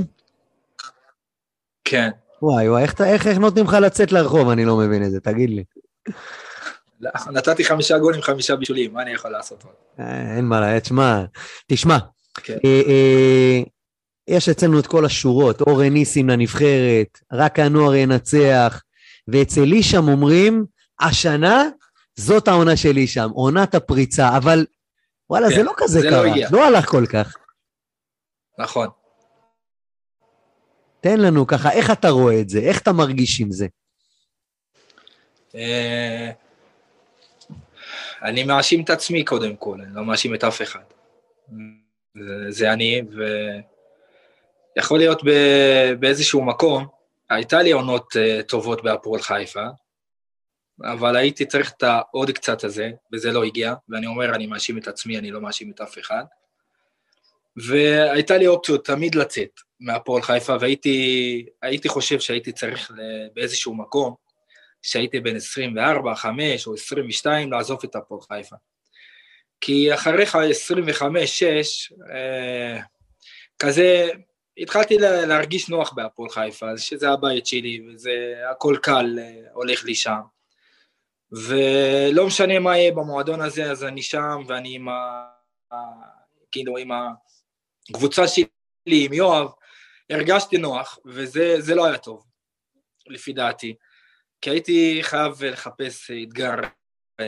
[1.84, 2.10] כן.
[2.42, 4.48] וואי וואי, איך, איך, איך נותנים לך לצאת לרחוב?
[4.48, 5.64] אני לא מבין את זה, תגיד לי.
[7.00, 9.64] לא, נתתי חמישה גולים, חמישה בישולים, מה אני יכול לעשות?
[10.00, 11.24] אה, אין מה לעשות, תשמע,
[11.66, 11.98] תשמע,
[12.34, 12.58] כן.
[12.64, 13.62] אה, אה,
[14.28, 18.82] יש אצלנו את כל השורות, אורן ניסים לנבחרת, רק הנוער ינצח,
[19.28, 20.64] ואצל הישאם אומרים,
[21.00, 21.64] השנה
[22.16, 24.66] זאת העונה של הישאם, עונת הפריצה, אבל
[25.30, 26.48] וואלה, כן, זה לא כזה זה לא קרה, הגיע.
[26.52, 27.36] לא הלך כל כך.
[28.58, 28.88] נכון.
[31.00, 32.58] תן לנו ככה, איך אתה רואה את זה?
[32.58, 33.66] איך אתה מרגיש עם זה?
[35.54, 36.30] אה,
[38.22, 40.80] אני מאשים את עצמי קודם כל, אני לא מאשים את אף אחד.
[42.14, 43.02] זה, זה אני,
[44.76, 45.22] ויכול להיות
[45.98, 46.86] באיזשהו מקום,
[47.30, 49.66] הייתה לי עונות אה, טובות בהפועל חיפה,
[50.84, 54.88] אבל הייתי צריך את העוד קצת הזה, וזה לא הגיע, ואני אומר, אני מאשים את
[54.88, 56.24] עצמי, אני לא מאשים את אף אחד.
[57.56, 62.90] והייתה לי אופציות תמיד לצאת מהפועל חיפה, והייתי הייתי חושב שהייתי צריך
[63.34, 64.14] באיזשהו מקום,
[64.82, 68.56] שהייתי בן 24, 5 או 22, לעזוב את הפועל חיפה.
[69.60, 72.80] כי אחריך 25, 6, אה,
[73.58, 74.08] כזה,
[74.58, 79.94] התחלתי לה- להרגיש נוח בהפועל חיפה, שזה הבית שלי, וזה הכל קל, אה, הולך לי
[79.94, 80.20] שם.
[81.32, 84.88] ולא משנה מה יהיה במועדון הזה, אז אני שם, ואני עם.
[84.88, 85.28] ה-
[86.52, 86.88] כאילו, עם
[87.90, 88.46] הקבוצה שלי,
[88.86, 89.48] עם יואב,
[90.10, 92.24] הרגשתי נוח, וזה זה לא היה טוב,
[93.06, 93.74] לפי דעתי.
[94.40, 96.54] כי הייתי חייב לחפש אתגר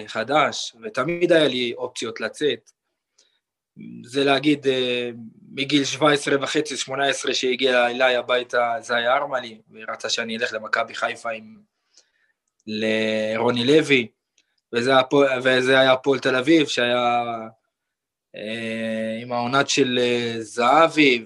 [0.07, 2.71] חדש, ותמיד היה לי אופציות לצאת.
[4.05, 5.11] זה להגיד, אה,
[5.53, 11.31] מגיל 17 וחצי, 18, שהגיע אליי הביתה, זה היה ארמלי, ורצה שאני אלך למכבי חיפה
[11.31, 11.71] עם...
[12.67, 14.09] לרוני לוי,
[14.73, 14.91] וזה,
[15.81, 17.23] היה הפועל תל אביב, שהיה
[19.23, 21.25] עם העונת של אה, זהבי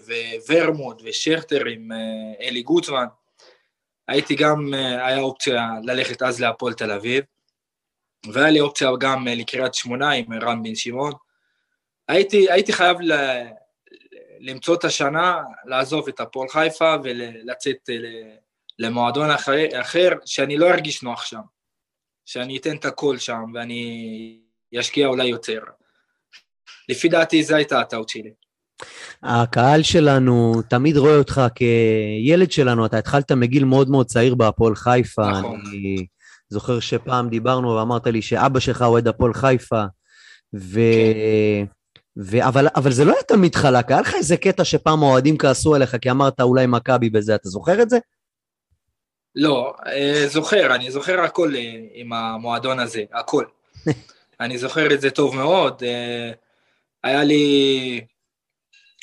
[0.48, 3.06] וורמוט ושכטר עם אה, אלי גוטמן.
[4.08, 7.24] הייתי גם, אה, היה אופציה ללכת אז להפועל תל אביב,
[8.32, 11.12] והיה לי אופציה גם אה, לקריית שמונה עם רם בן שמעון.
[12.08, 13.12] הייתי, הייתי חייב ל,
[14.40, 18.36] למצוא את השנה, לעזוב את הפועל חיפה ולצאת אה,
[18.78, 21.40] למועדון אחר, אחר, שאני לא ארגיש נוח שם.
[22.26, 24.40] שאני אתן את הכל שם ואני
[24.80, 25.60] אשקיע אולי יותר.
[26.88, 28.30] לפי דעתי זו הייתה הטעות שלי.
[29.22, 35.30] הקהל שלנו תמיד רואה אותך כילד שלנו, אתה התחלת מגיל מאוד מאוד צעיר בהפועל חיפה.
[35.30, 35.60] נכון.
[35.68, 36.06] אני
[36.48, 39.84] זוכר שפעם דיברנו ואמרת לי שאבא שלך אוהד הפועל חיפה,
[40.54, 40.80] ו...
[42.16, 42.46] ו...
[42.48, 45.96] אבל, אבל זה לא היה תמיד חלק, היה לך איזה קטע שפעם האוהדים כעסו עליך
[46.00, 47.98] כי אמרת אולי מכבי בזה, אתה זוכר את זה?
[49.36, 53.44] לא, אה, זוכר, אני זוכר הכל אה, עם המועדון הזה, הכל.
[54.40, 55.82] אני זוכר את זה טוב מאוד.
[57.04, 58.06] היה לי...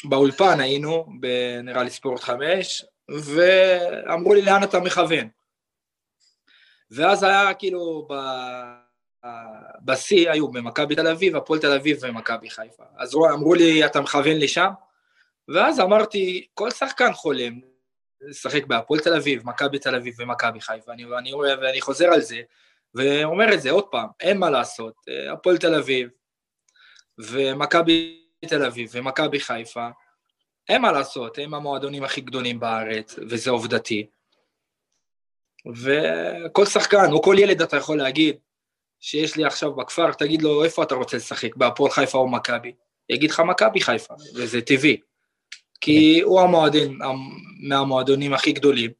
[0.03, 1.05] באולפן היינו,
[1.63, 5.29] נראה לי ספורט 5, ואמרו לי לאן אתה מכוון.
[6.91, 8.13] ואז היה כאילו ב...
[9.85, 12.83] בשיא היו במכבי תל אביב, הפועל תל אביב ומכבי חיפה.
[12.97, 14.69] אז אמרו לי, אתה מכוון לשם?
[15.47, 17.59] ואז אמרתי, כל שחקן חולם
[18.21, 22.41] לשחק בהפועל תל אביב, מכבי תל אביב ומכבי חיפה, ואני, ואני, ואני חוזר על זה,
[22.95, 26.09] ואומר את זה עוד פעם, אין מה לעשות, אה, הפועל תל אביב
[27.17, 29.87] ומכבי תל אביב ומכבי חיפה,
[30.69, 34.07] אין מה לעשות, הם המועדונים הכי גדולים בארץ, וזה עובדתי.
[35.75, 38.35] וכל שחקן, או כל ילד אתה יכול להגיד,
[38.99, 42.73] שיש לי עכשיו בכפר, תגיד לו, איפה אתה רוצה לשחק, בהפועל חיפה או מכבי?
[43.09, 44.97] יגיד לך מכבי חיפה, וזה טבעי.
[45.81, 46.99] כי הוא המועדון,
[47.69, 48.91] מהמועדונים הכי גדולים,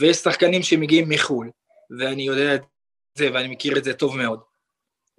[0.00, 1.50] ויש שחקנים שמגיעים מחו"ל,
[1.98, 2.62] ואני יודע את
[3.14, 4.40] זה ואני מכיר את זה טוב מאוד.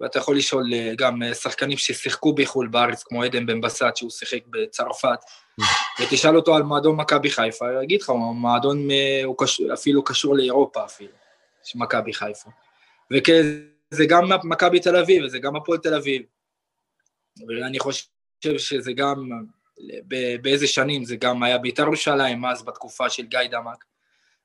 [0.00, 4.10] ואתה יכול לשאול אה, גם אה, שחקנים ששיחקו בחו"ל בארץ, כמו עדן בן בסט, שהוא
[4.10, 5.18] שיחק בצרפת,
[6.00, 10.36] ותשאל אותו על מועדון מכבי חיפה, הוא יגיד לך, מועדון אה, הוא קשור, אפילו קשור
[10.36, 11.12] לאירופה אפילו,
[11.74, 12.50] מכבי חיפה.
[13.10, 16.22] וזה גם מכבי תל אביב, וזה גם הפועל תל אביב.
[17.48, 18.02] ואני חושב
[18.58, 19.30] שזה גם,
[20.42, 23.84] באיזה שנים זה גם היה בית"ר ירושלים, אז בתקופה של גיא דמק.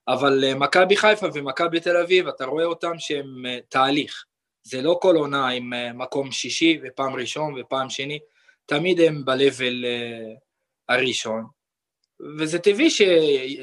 [0.08, 4.26] אבל מכבי חיפה ומכבי תל אביב, אתה רואה אותם שהם תהליך.
[4.64, 8.20] זה לא כל עונה עם מקום שישי ופעם ראשון ופעם שני,
[8.66, 9.86] תמיד הם ב-level
[10.90, 11.46] הראשון.
[12.40, 12.90] וזה טבעי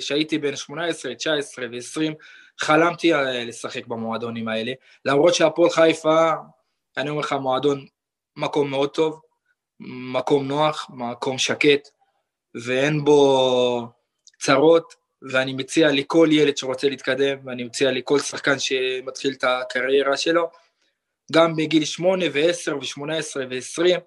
[0.00, 2.14] שהייתי בן 18, 19 ו-20,
[2.60, 3.12] חלמתי
[3.46, 4.72] לשחק במועדונים האלה,
[5.04, 6.32] למרות שהפועל חיפה,
[6.96, 7.86] אני אומר לך, מועדון
[8.36, 9.20] מקום מאוד טוב,
[10.12, 11.88] מקום נוח, מקום שקט,
[12.54, 13.86] ואין בו
[14.40, 14.94] צרות,
[15.32, 20.50] ואני מציע לכל ילד שרוצה להתקדם, ואני מציע לכל שחקן שמתחיל את הקריירה שלו,
[21.32, 24.00] גם בגיל 8 ו-10 ו-18 ו-20,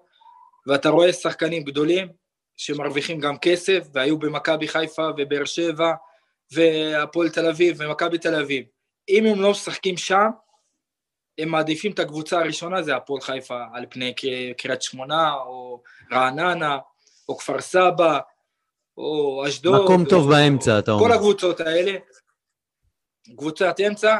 [0.66, 2.08] ואתה רואה שחקנים גדולים
[2.56, 5.92] שמרוויחים גם כסף, והיו במכבי חיפה ובאר שבע
[6.52, 8.64] והפועל תל אביב ומכבי תל אביב.
[9.08, 10.28] אם הם לא משחקים שם,
[11.38, 14.14] הם מעדיפים את הקבוצה הראשונה, זה הפועל חיפה, על פני
[14.56, 15.82] קריית שמונה, או
[16.12, 16.78] רעננה,
[17.28, 18.18] או כפר סבא,
[18.96, 19.84] או אשדוד.
[19.84, 21.04] מקום טוב או, באמצע, אתה אומר.
[21.04, 21.92] כל הקבוצות האלה,
[23.36, 24.18] קבוצת אמצע,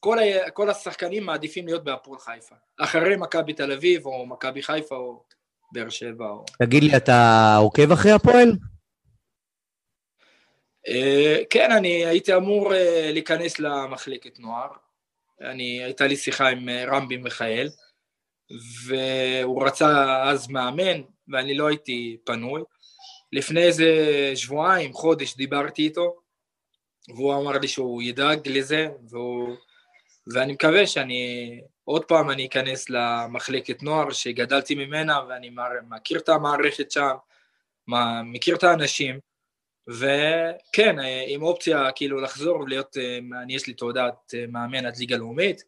[0.00, 2.54] כל, ה, כל השחקנים מעדיפים להיות בהפועל חיפה.
[2.80, 5.22] אחרי מכבי תל אביב, או מכבי חיפה, או
[5.72, 6.26] באר שבע.
[6.26, 6.44] או...
[6.58, 8.52] תגיד לי, אתה עוקב אחרי הפועל?
[10.88, 12.76] Uh, כן, אני הייתי אמור uh,
[13.12, 14.68] להיכנס למחלקת נוער.
[15.40, 17.68] אני, הייתה לי שיחה עם uh, רמבי מיכאל,
[18.86, 22.62] והוא רצה אז מאמן, ואני לא הייתי פנוי.
[23.32, 23.86] לפני איזה
[24.34, 26.19] שבועיים, חודש, דיברתי איתו,
[27.14, 29.56] והוא אמר לי שהוא ידאג לזה, והוא...
[30.34, 35.50] ואני מקווה שאני, עוד פעם אני אכנס למחלקת נוער שגדלתי ממנה, ואני
[35.88, 37.14] מכיר את המערכת שם,
[38.24, 39.18] מכיר את האנשים,
[39.88, 40.96] וכן,
[41.26, 42.96] עם אופציה כאילו לחזור ולהיות,
[43.42, 45.64] אני יש לי תעודת מאמן עד ליגה לאומית,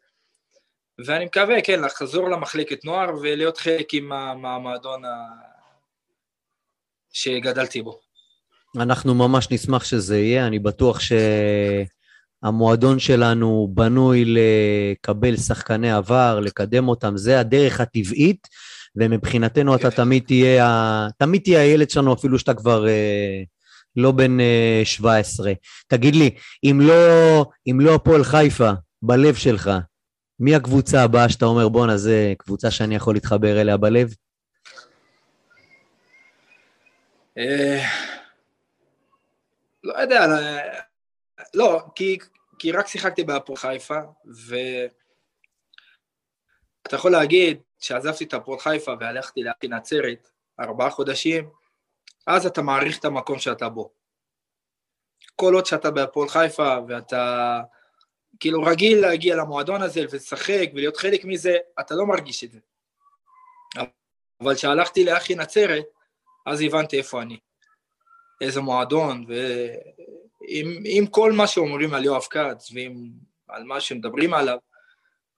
[1.07, 5.03] ואני מקווה, כן, לחזור למחלקת נוער ולהיות חלק עם המועדון
[7.13, 8.12] שגדלתי בו.
[8.77, 11.01] אנחנו ממש נשמח שזה יהיה, אני בטוח
[12.43, 18.49] שהמועדון שלנו בנוי לקבל שחקני עבר, לקדם אותם, זה הדרך הטבעית,
[18.97, 23.43] ומבחינתנו אתה תמיד תהיה, תמיד תהיה הילד שלנו אפילו שאתה כבר אה,
[23.97, 24.39] לא בן
[24.85, 25.49] 17.
[25.49, 25.55] אה,
[25.89, 26.31] תגיד לי,
[26.65, 28.71] אם לא, אם לא הפועל חיפה,
[29.03, 29.71] בלב שלך,
[30.41, 34.15] מי הקבוצה הבאה שאתה אומר, בואנה, זה קבוצה שאני יכול להתחבר אליה בלב?
[39.85, 40.27] אה, לא יודע,
[41.55, 42.19] לא, כי,
[42.59, 44.97] כי רק שיחקתי בהפועל חיפה, ואתה
[46.97, 51.51] יכול להגיד שעזבתי את הפועל חיפה והלכתי להכי נצרת ארבעה חודשים,
[52.27, 53.93] אז אתה מעריך את המקום שאתה בו.
[55.37, 57.61] כל עוד שאתה בהפועל חיפה ואתה
[58.41, 62.59] כאילו רגיל להגיע למועדון הזה ולשחק ולהיות חלק מזה, אתה לא מרגיש את זה.
[64.41, 65.85] אבל כשהלכתי לאחי נצרת,
[66.47, 67.39] אז הבנתי איפה אני.
[68.41, 69.27] איזה מועדון,
[70.49, 72.73] ועם כל מה שאומרים על יואב כץ
[73.49, 74.59] ועל מה שמדברים עליו,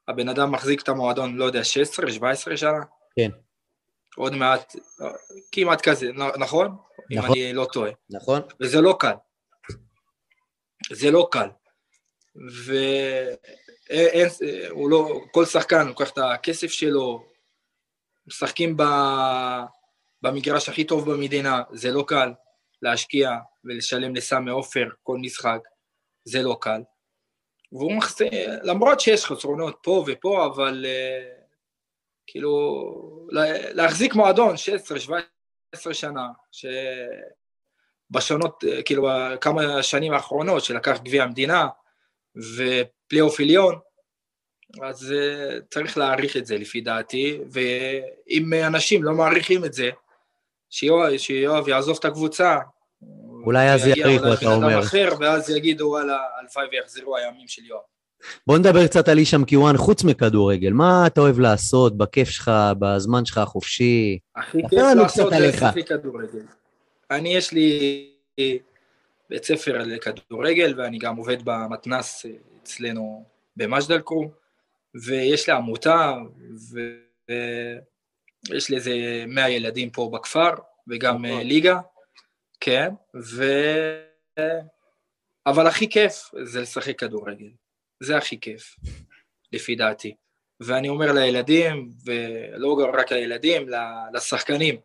[0.09, 2.81] הבן אדם מחזיק את המועדון, לא יודע, 16-17 שנה?
[3.17, 3.31] כן.
[4.17, 4.77] עוד מעט,
[5.53, 6.77] כמעט כזה, נכון?
[7.13, 7.31] אם נכון.
[7.31, 7.91] אני לא טועה.
[8.11, 8.41] נכון.
[8.61, 9.15] וזה לא קל.
[10.93, 11.49] זה לא קל.
[13.91, 14.29] ואין,
[14.71, 17.25] הוא לא, כל שחקן לוקח את הכסף שלו,
[18.27, 18.83] משחקים ב,
[20.23, 22.33] במגרש הכי טוב במדינה, זה לא קל.
[22.85, 23.31] להשקיע
[23.65, 25.61] ולשלם לסמי עופר כל משחק,
[26.25, 26.81] זה לא קל.
[27.73, 28.25] והוא מחסה,
[28.63, 30.89] למרות שיש חסרונות פה ופה, אבל uh,
[32.27, 32.83] כאילו,
[33.75, 34.55] להחזיק מועדון
[35.77, 36.29] 16-17 שנה,
[38.13, 39.09] שבשנות, uh, כאילו,
[39.41, 41.69] כמה שנים האחרונות שלקח גביע המדינה
[42.37, 43.79] ופלייאוף עליון,
[44.83, 49.91] אז uh, צריך להעריך את זה לפי דעתי, ואם אנשים לא מעריכים את זה,
[50.71, 52.59] שיואב, שיואב יעזוב את הקבוצה,
[53.45, 54.81] אולי אז אולי אתה אומר.
[54.81, 57.81] אחר, ואז יגידו, וואלה, הלוואי ויחזרו הימים של יואב.
[58.47, 60.71] בוא נדבר קצת על הישאם קיוואן, חוץ מכדורגל.
[60.71, 64.19] מה אתה אוהב לעשות בכיף שלך, בזמן שלך החופשי?
[64.37, 65.33] הכי כיף לעשות.
[65.33, 66.43] לשחק כדורגל.
[67.11, 68.11] אני, יש לי
[69.31, 72.27] בית ספר לכדורגל, ואני גם עובד במתנ"ס
[72.63, 73.25] אצלנו
[73.57, 74.31] במג'דל כרום,
[75.07, 76.13] ויש לי עמותה,
[78.51, 80.51] ויש לי איזה 100 ילדים פה בכפר,
[80.89, 81.81] וגם אה, ליגה,
[82.65, 82.89] כן,
[83.23, 83.45] ו...
[85.47, 87.51] אבל הכי כיף זה לשחק כדורגל.
[88.03, 88.77] זה הכי כיף,
[89.53, 90.15] לפי דעתי.
[90.61, 93.67] ואני אומר לילדים, ולא רק לילדים,
[94.15, 94.77] לשחקנים,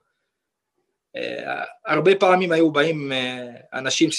[1.15, 4.09] אה, הרבה פעמים היו באים אה, אנשים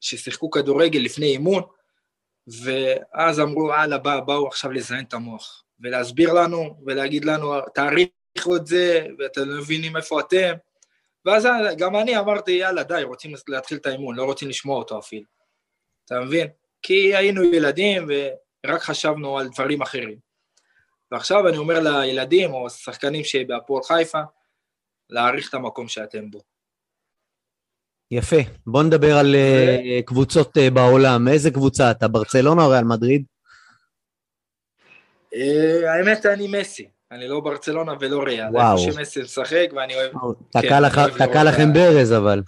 [0.00, 1.62] ששיחקו כדורגל לפני אימון,
[2.46, 8.66] ואז אמרו, הלאה, בא, באו עכשיו לזיין את המוח, ולהסביר לנו, ולהגיד לנו, תעריכו את
[8.66, 10.54] זה, ואתם לא מבינים איפה אתם.
[11.26, 15.26] ואז גם אני אמרתי, יאללה, די, רוצים להתחיל את האימון, לא רוצים לשמוע אותו אפילו.
[16.04, 16.48] אתה מבין?
[16.82, 18.08] כי היינו ילדים
[18.66, 20.18] ורק חשבנו על דברים אחרים.
[21.12, 24.20] ועכשיו אני אומר לילדים או שחקנים שבהפועל חיפה,
[25.10, 26.40] להעריך את המקום שאתם בו.
[28.10, 28.36] יפה.
[28.66, 31.28] בוא נדבר על אה, קבוצות אה, בעולם.
[31.28, 32.08] איזה קבוצה אתה?
[32.08, 33.24] ברצלונה או ריאל מדריד?
[35.34, 36.95] אה, האמת, אני מסי.
[37.12, 38.48] אני לא ברצלונה ולא ריאל.
[38.52, 38.78] וואו.
[38.78, 40.12] איפה שמסי משחק ואני אוהב...
[40.50, 42.42] תקע אני אוהב תקע לכם ברז, אבל.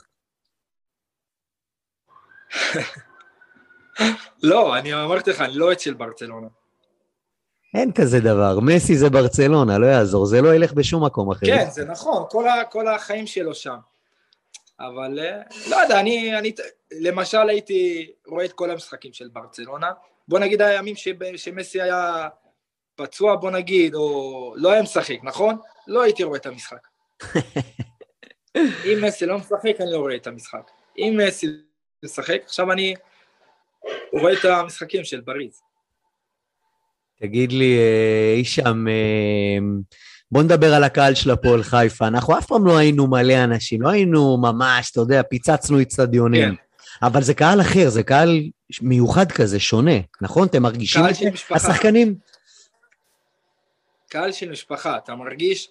[4.43, 6.47] לא, אני אמרתי לך, אני לא של ברצלונה.
[7.75, 8.61] אין כזה דבר.
[8.63, 10.27] מסי זה ברצלונה, לא יעזור.
[10.27, 11.47] זה לא ילך בשום מקום אחר.
[11.47, 13.77] כן, זה נכון, כל, ה, כל החיים שלו שם.
[14.81, 15.41] אבל אה,
[15.71, 16.53] לא יודע, אני, אני
[17.01, 19.91] למשל הייתי רואה את כל המשחקים של ברצלונה.
[20.29, 20.95] בוא נגיד הימים
[21.37, 22.29] שמסי היה
[22.99, 25.57] פצוע, בוא נגיד, או לא היה משחק, נכון?
[25.87, 26.89] לא הייתי רואה את המשחק.
[28.57, 30.71] אם מסי לא משחק, אני לא רואה את המשחק.
[30.99, 31.47] אם מסי
[32.05, 32.95] משחק, עכשיו אני
[34.13, 35.61] רואה את המשחקים של פריז.
[37.21, 39.59] תגיד לי, אה, הישאם, אה,
[40.31, 42.07] בוא נדבר על הקהל של הפועל חיפה.
[42.07, 46.49] אנחנו אף פעם לא היינו מלא אנשים, לא היינו ממש, אתה יודע, פיצצנו אצטדיונים.
[46.49, 46.55] כן.
[47.03, 48.43] אבל זה קהל אחר, זה קהל
[48.83, 50.49] מיוחד כזה, שונה, נכון?
[50.49, 51.21] אתם מרגישים קהל את זה?
[51.21, 51.55] של משפחה.
[51.55, 52.15] השחקנים?
[54.09, 55.71] קהל של משפחה, אתה מרגיש,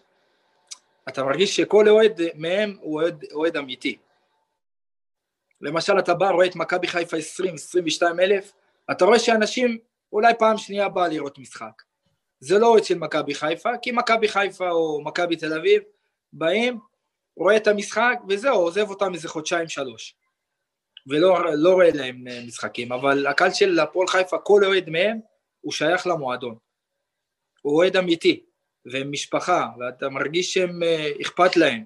[1.10, 3.98] אתה מרגיש שכל אוהד מהם הוא אוהד, אוהד אמיתי.
[5.62, 8.54] למשל, אתה בא, רואה את מכבי חיפה 20-22 אלף,
[8.92, 9.78] אתה רואה שאנשים
[10.14, 11.84] אולי פעם שנייה בא לראות משחק.
[12.40, 15.84] זה לא אוהד של מכבי חיפה, כי מכבי חיפה או מכבי תל אביב
[16.34, 16.80] באים,
[17.38, 20.16] רואה את המשחק, וזהו, עוזב אותם איזה חודשיים-שלוש.
[21.08, 25.20] ולא לא רואה להם אה, משחקים, אבל הקהל של הפועל חיפה, כל אוהד מהם,
[25.62, 26.56] הוא שייך למועדון.
[27.68, 28.46] הוא אוהד אמיתי,
[28.86, 31.84] והם משפחה, ואתה מרגיש שהם אה, אכפת להם,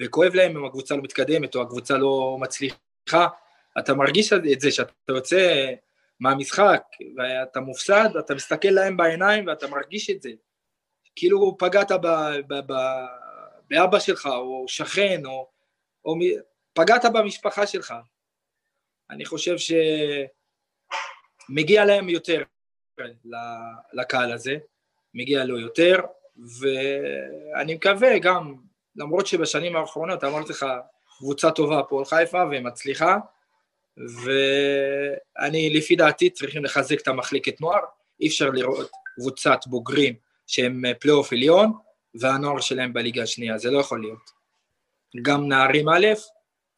[0.00, 3.26] וכואב להם אם הקבוצה לא מתקדמת או הקבוצה לא מצליחה,
[3.78, 5.72] אתה מרגיש את זה שאתה יוצא
[6.20, 6.82] מהמשחק
[7.16, 10.30] ואתה מופסד, אתה מסתכל להם בעיניים ואתה מרגיש את זה.
[11.16, 12.06] כאילו פגעת ב,
[12.46, 12.74] ב, ב,
[13.70, 15.48] באבא שלך, או שכן, או,
[16.04, 16.14] או
[16.72, 17.94] פגעת במשפחה שלך.
[19.10, 19.56] אני חושב
[21.48, 22.42] שמגיע להם יותר
[23.92, 24.56] לקהל הזה,
[25.16, 25.96] מגיע לו יותר,
[26.60, 28.54] ואני מקווה גם,
[28.96, 30.66] למרות שבשנים האחרונות אמרתי לך,
[31.18, 33.18] קבוצה טובה הפועל חיפה ומצליחה,
[33.96, 37.80] ואני לפי דעתי צריכים לחזק את המחלקת נוער,
[38.20, 40.14] אי אפשר לראות קבוצת בוגרים
[40.46, 41.72] שהם פלייאוף עליון,
[42.14, 44.30] והנוער שלהם בליגה השנייה, זה לא יכול להיות.
[45.22, 46.06] גם נערים א',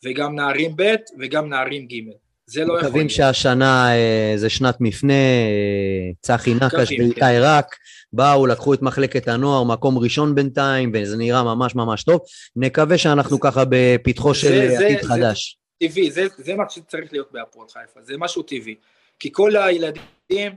[0.04, 2.10] וגם נערים ב', וגם נערים ג',
[2.50, 3.10] זה לא יכול מקווים להיות.
[3.10, 7.38] שהשנה אה, זה שנת מפנה, אה, צחי נקש מקווים, ואיתי כן.
[7.42, 7.66] רק,
[8.12, 12.20] באו, לקחו את מחלקת הנוער, מקום ראשון בינתיים, וזה נראה ממש ממש טוב.
[12.56, 15.58] נקווה שאנחנו ככה בפתחו של זה- זה- עתיד זה- חדש.
[15.82, 18.74] טבעי, זה, זה מה שצריך להיות בהפועל חיפה, זה משהו טבעי.
[19.20, 20.52] כי כל הילדים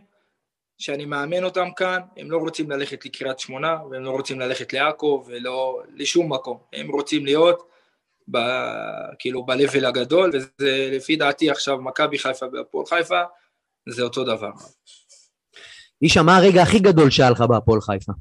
[0.77, 5.23] שאני מאמן אותם כאן, הם לא רוצים ללכת לקריית שמונה, והם לא רוצים ללכת לעכו,
[5.27, 6.57] ולא לשום מקום.
[6.73, 7.63] הם רוצים להיות,
[8.27, 8.37] ב,
[9.19, 13.21] כאילו, ב-level הגדול, וזה לפי דעתי עכשיו מכבי חיפה והפועל חיפה,
[13.89, 14.51] זה אותו דבר.
[16.01, 18.11] אישה, מה הרגע הכי גדול שהיה לך בהפועל חיפה?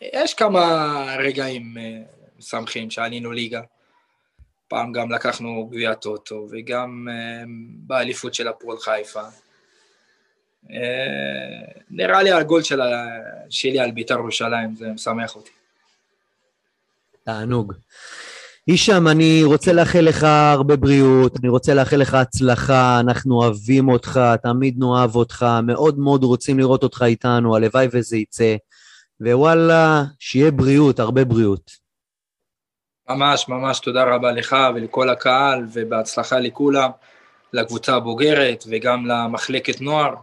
[0.00, 2.02] יש כמה רגעים אה,
[2.38, 3.60] משמחים שעלינו ליגה.
[4.68, 7.44] פעם גם לקחנו גביע טוטו, וגם אה,
[7.86, 9.22] באליפות של הפועל חיפה.
[10.70, 13.04] אה, נראה לי הגול של ה-
[13.50, 15.50] שלי על בית"ר ירושלים, זה משמח אותי.
[17.24, 17.72] תענוג.
[18.66, 20.22] הישאם, אני רוצה לאחל לך
[20.52, 26.24] הרבה בריאות, אני רוצה לאחל לך הצלחה, אנחנו אוהבים אותך, תמיד נאהב אותך, מאוד מאוד
[26.24, 28.56] רוצים לראות אותך איתנו, הלוואי וזה יצא.
[29.20, 31.70] ווואלה, שיהיה בריאות, הרבה בריאות.
[33.08, 36.90] ממש, ממש תודה רבה לך ולכל הקהל, ובהצלחה לכולם,
[37.52, 40.14] לקבוצה הבוגרת וגם למחלקת נוער,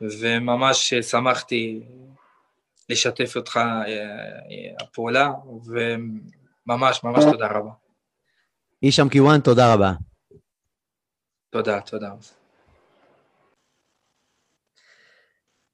[0.00, 1.82] וממש שמחתי
[2.88, 5.32] לשתף אותך אה, אה, הפעולה,
[5.64, 7.70] וממש ממש תודה רבה.
[8.82, 9.92] הישאם קיוואן, תודה רבה.
[11.50, 12.14] תודה, תודה.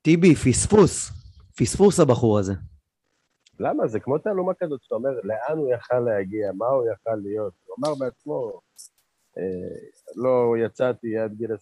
[0.03, 1.11] טיבי, פספוס.
[1.57, 2.53] פספוס הבחור הזה.
[3.61, 3.87] למה?
[3.87, 7.53] זה כמו תעלומה כזאת שאתה אומר, לאן הוא יכל להגיע, מה הוא יכל להיות.
[7.67, 8.61] הוא אמר בעצמו, אה,
[10.17, 11.57] לא יצאתי עד גיל 25-26,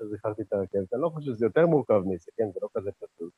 [0.00, 0.94] אז הכרתי את הרכבת.
[0.94, 2.44] אני לא חושב שזה יותר מורכב מזה, כן?
[2.54, 3.32] זה לא כזה פשוט.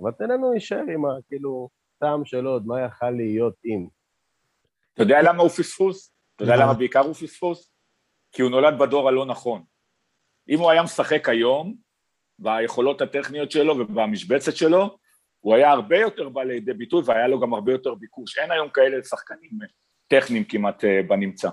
[0.00, 3.86] אבל תן לנו להישאר עם הכאילו טעם של עוד, מה יכל להיות אם.
[4.94, 6.14] אתה יודע למה הוא פספוס?
[6.36, 7.70] אתה יודע למה בעיקר הוא פספוס?
[8.32, 9.64] כי הוא נולד בדור הלא נכון.
[10.48, 11.74] אם הוא היה משחק היום,
[12.38, 14.98] ביכולות הטכניות שלו ובמשבצת שלו,
[15.40, 18.38] הוא היה הרבה יותר בא לידי ביטוי והיה לו גם הרבה יותר ביקוש.
[18.38, 19.50] אין היום כאלה שחקנים
[20.08, 21.48] טכניים כמעט אה, בנמצא.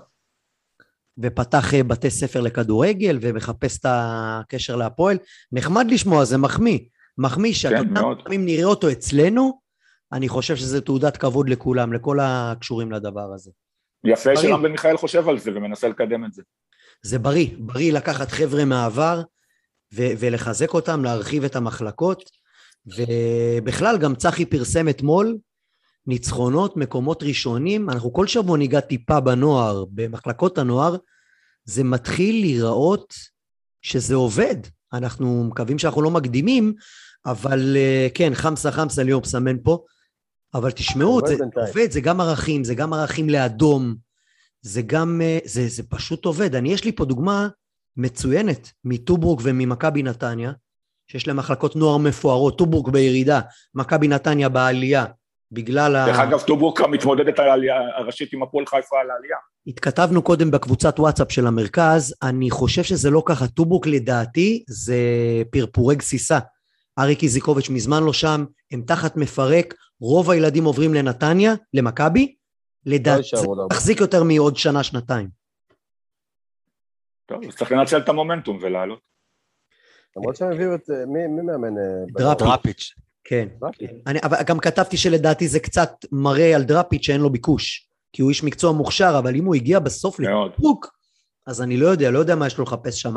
[1.18, 5.18] ופתח אה, בתי ספר לכדורגל ומחפש את הקשר להפועל.
[5.52, 6.80] נחמד לשמוע, זה מחמיא.
[7.18, 8.22] מחמיא שאתה כן, יודע, מאוד.
[8.36, 9.62] אם נראה אותו אצלנו,
[10.14, 13.52] אני חושב שזה תעודת כבוד לכולם, לכל הקשורים לדבר הזה.
[14.04, 14.36] יפה.
[14.36, 16.42] שרם בן מיכאל חושב על זה ומנסה לקדם את זה.
[17.04, 19.22] זה בריא, בריא לקחת חבר'ה מהעבר
[19.94, 22.24] ו- ולחזק אותם, להרחיב את המחלקות,
[22.86, 25.38] ובכלל גם צחי פרסם אתמול
[26.08, 30.96] ניצחונות, מקומות ראשונים, אנחנו כל שבוע ניגע טיפה בנוער, במחלקות הנוער,
[31.66, 33.14] זה מתחיל להיראות
[33.82, 34.56] שזה עובד.
[34.94, 36.74] אנחנו מקווים שאנחנו לא מקדימים,
[37.26, 39.84] אבל אה, כן, חמסה חמסה ליאור מסמן פה,
[40.54, 41.68] אבל תשמעו, זה בינתיים.
[41.68, 43.96] עובד, זה גם ערכים, זה גם ערכים לאדום,
[44.62, 46.56] זה גם, אה, זה, זה פשוט עובד.
[46.56, 47.48] אני, יש לי פה דוגמה
[47.98, 50.52] מצוינת מטוברוק וממכבי נתניה,
[51.08, 53.42] שיש להם מחלקות נוער מפוארות, טוברוק בירידה,
[53.76, 55.06] מכבי נתניה בעלייה,
[55.52, 56.06] בגלל ה...
[56.06, 59.38] דרך אגב, טובוקה מתמודדת על העלייה הראשית עם הפועל חיפה על העלייה.
[59.68, 64.96] התכתבנו קודם בקבוצת וואטסאפ של המרכז, אני חושב שזה לא ככה, טוברוק לדעתי זה
[65.52, 66.40] פרפורי גסיסה.
[67.00, 72.36] אריק איזיקוביץ' מזמן לא שם, הם תחת מפרק, רוב הילדים עוברים לנתניה, למכבי,
[72.86, 73.48] לא לדעתי זה.
[73.70, 75.28] תחזיק יותר מעוד שנה, שנתיים.
[77.26, 79.00] טוב, אז צריך לנצל את המומנטום ולעלות.
[80.18, 80.90] למרות שהם הביאו את...
[80.90, 81.78] מי מי מאמן?
[81.78, 82.94] אה, דראפיץ'.
[83.24, 83.48] כן.
[83.60, 83.90] דראפיץ'.
[84.08, 88.30] אני, אבל גם כתבתי שלדעתי זה קצת מראה על דראפיץ' שאין לו ביקוש, כי הוא
[88.30, 90.20] איש מקצוע מוכשר, אבל אם הוא הגיע בסוף.
[90.20, 90.88] לטוק,
[91.48, 93.16] אז אני לא יודע, לא יודע מה יש לו לחפש שם.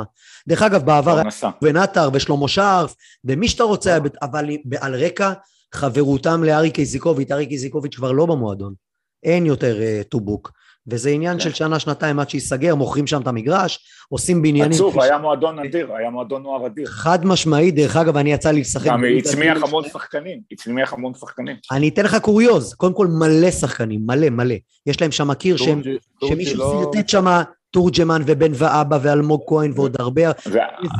[0.48, 1.22] דרך אגב, בעבר
[1.62, 5.32] היה עטר ושלמה שרף, ומי שאתה רוצה, אבל על רקע
[5.74, 8.74] חברותם לאריק איזיקוביץ', אריק איזיקוביץ' כבר לא במועדון.
[9.22, 10.52] אין יותר uh, טובוק.
[10.88, 14.72] וזה עניין של שנה, שנתיים עד שייסגר, מוכרים שם את המגרש, עושים בניינים.
[14.72, 16.86] עצוב, היה מועדון אדיר, היה מועדון נוער אדיר.
[16.86, 18.86] חד משמעית, דרך אגב, אני יצא לי לשחק.
[18.86, 19.62] גם הצמיח.
[19.62, 21.56] המון שחקנים, הצמיח המון שחקנים.
[21.72, 24.54] אני אתן לך קוריוז, קודם כל מלא שחקנים, מלא מלא.
[24.86, 27.26] יש להם שם קיר שמישהו לא- שרטט שם
[27.70, 30.22] תורג'מן ובן ואבא ואלמוג כהן ועוד הרבה,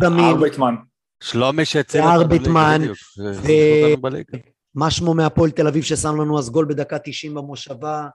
[0.00, 0.20] זמין.
[0.24, 0.74] וארבייטמן,
[1.22, 4.38] שלומי שהציל והר אותנו בליגה, ביטמן, בדיוק, ו- והחזיר אותנו בליגה.
[4.74, 8.06] מה שמו מהפועל תל אביב ששם לנו אז גול בדקה 90 במושבה?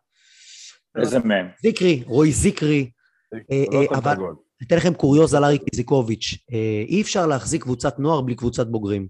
[0.96, 1.48] איזה מהם?
[1.62, 2.90] זיקרי, רועי זיקרי.
[3.34, 4.16] אה, לא אה, אבל-.
[4.64, 6.38] אתן לכם קוריוז על אריק איזיקוביץ'.
[6.54, 9.08] אה, אי אפשר להחזיק קבוצת נוער בלי קבוצת בוגרים.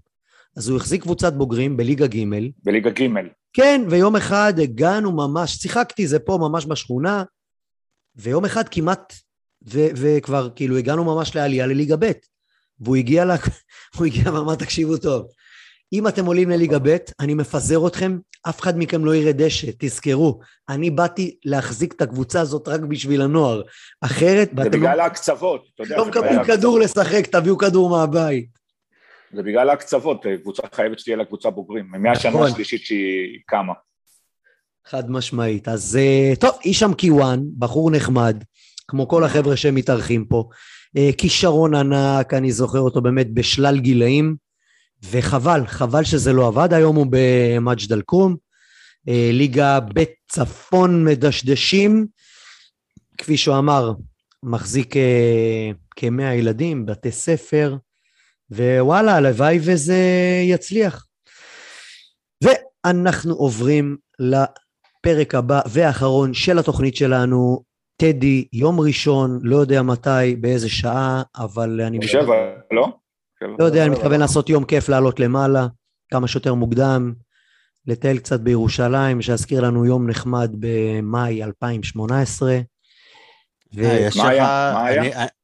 [0.56, 2.24] אז הוא החזיק קבוצת בוגרים בליגה ג',
[2.64, 3.08] בליגה ג',
[3.52, 7.24] כן, ויום אחד הגענו ממש, שיחקתי זה פה ממש בשכונה,
[8.16, 9.14] ויום אחד כמעט,
[9.68, 12.12] ו- וכבר כאילו הגענו ממש לעלייה לליגה ב',
[12.80, 13.36] והוא הגיע, לה,
[13.96, 15.26] הוא הגיע ואמר, תקשיבו טוב,
[15.92, 20.40] אם אתם עולים לליגה ב', אני מפזר אתכם, אף אחד מכם לא יראה דשא, תזכרו,
[20.68, 23.62] אני באתי להחזיק את הקבוצה הזאת רק בשביל הנוער,
[24.00, 26.44] אחרת, זה לא, בגלל ההקצבות, אתה יודע, לא מקבלים.
[26.44, 28.48] כדור לשחק, תביאו כדור מהבית.
[29.34, 32.46] זה בגלל ההקצבות, קבוצה חייבת שתהיה לה קבוצה בוגרים, מהשנה נכון.
[32.46, 33.72] השלישית שהיא קמה.
[34.86, 35.68] חד משמעית.
[35.68, 38.44] אז אה, טוב, הישאם קיוואן, בחור נחמד,
[38.88, 40.48] כמו כל החבר'ה שמתארחים פה.
[40.96, 44.36] אה, כישרון ענק, אני זוכר אותו באמת בשלל גילאים,
[45.02, 46.72] וחבל, חבל שזה לא עבד.
[46.72, 48.36] היום הוא במג'ד אל-כרום,
[49.08, 52.06] אה, ליגה בצפון מדשדשים,
[53.18, 53.92] כפי שהוא אמר,
[54.42, 57.76] מחזיק אה, כמאה ילדים, בתי ספר,
[58.50, 60.02] ווואלה, הלוואי וזה
[60.44, 61.06] יצליח.
[62.44, 67.70] ואנחנו עוברים לפרק הבא והאחרון של התוכנית שלנו.
[67.96, 72.08] טדי, יום ראשון, לא יודע מתי, באיזה שעה, אבל אני...
[72.08, 72.34] שבע,
[72.70, 72.88] לא?
[73.44, 73.56] שבע.
[73.58, 75.66] לא יודע, אני מתכוון לעשות יום כיף לעלות למעלה,
[76.10, 77.14] כמה שיותר מוקדם,
[77.86, 82.58] לטייל קצת בירושלים, שיזכיר לנו יום נחמד במאי 2018.
[83.74, 83.82] ו...
[83.84, 84.24] אה, יש לך...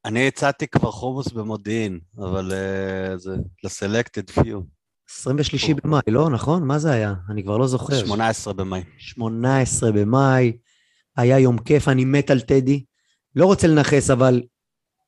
[0.05, 3.31] אני- הצעתי כבר חומוס במודיעין, אבל אה, זה
[3.65, 4.61] לסלקטד פיו.
[5.11, 6.31] 23 במאי, לא?
[6.31, 6.63] נכון?
[6.67, 7.15] מה זה היה?
[7.31, 7.95] אני כבר לא זוכר.
[7.95, 8.83] 18 במאי.
[8.99, 10.53] 18 במאי,
[11.17, 12.85] היה יום כיף, אני מת על טדי.
[13.37, 14.43] לא רוצה לנכס, אבל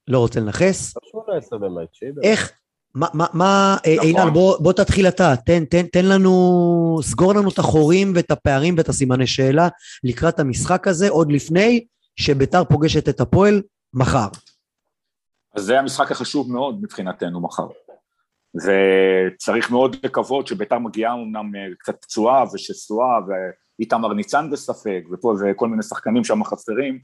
[0.09, 0.95] לא רוצה לנכס.
[1.11, 2.31] 18 במאי, 9 במאי.
[2.31, 2.53] איך,
[2.99, 4.09] מה, מה, מה אה, נכון.
[4.09, 8.75] אילן, בוא, בוא תתחיל אתה, תן, תן, תן לנו, סגור לנו את החורים ואת הפערים
[8.77, 9.69] ואת הסימני שאלה
[10.05, 11.85] לקראת המשחק הזה, עוד לפני
[12.17, 13.63] שביתר פוגשת את הפועל
[13.95, 14.29] מחר.
[15.55, 17.67] אז זה המשחק החשוב מאוד מבחינתנו מחר.
[18.55, 23.21] וצריך מאוד לקוות שביתר מגיעה אמנם אה, קצת פצועה ושסועה
[23.79, 26.99] ואיתמר ניצן בספק ופה וכל מיני שחקנים שם חסרים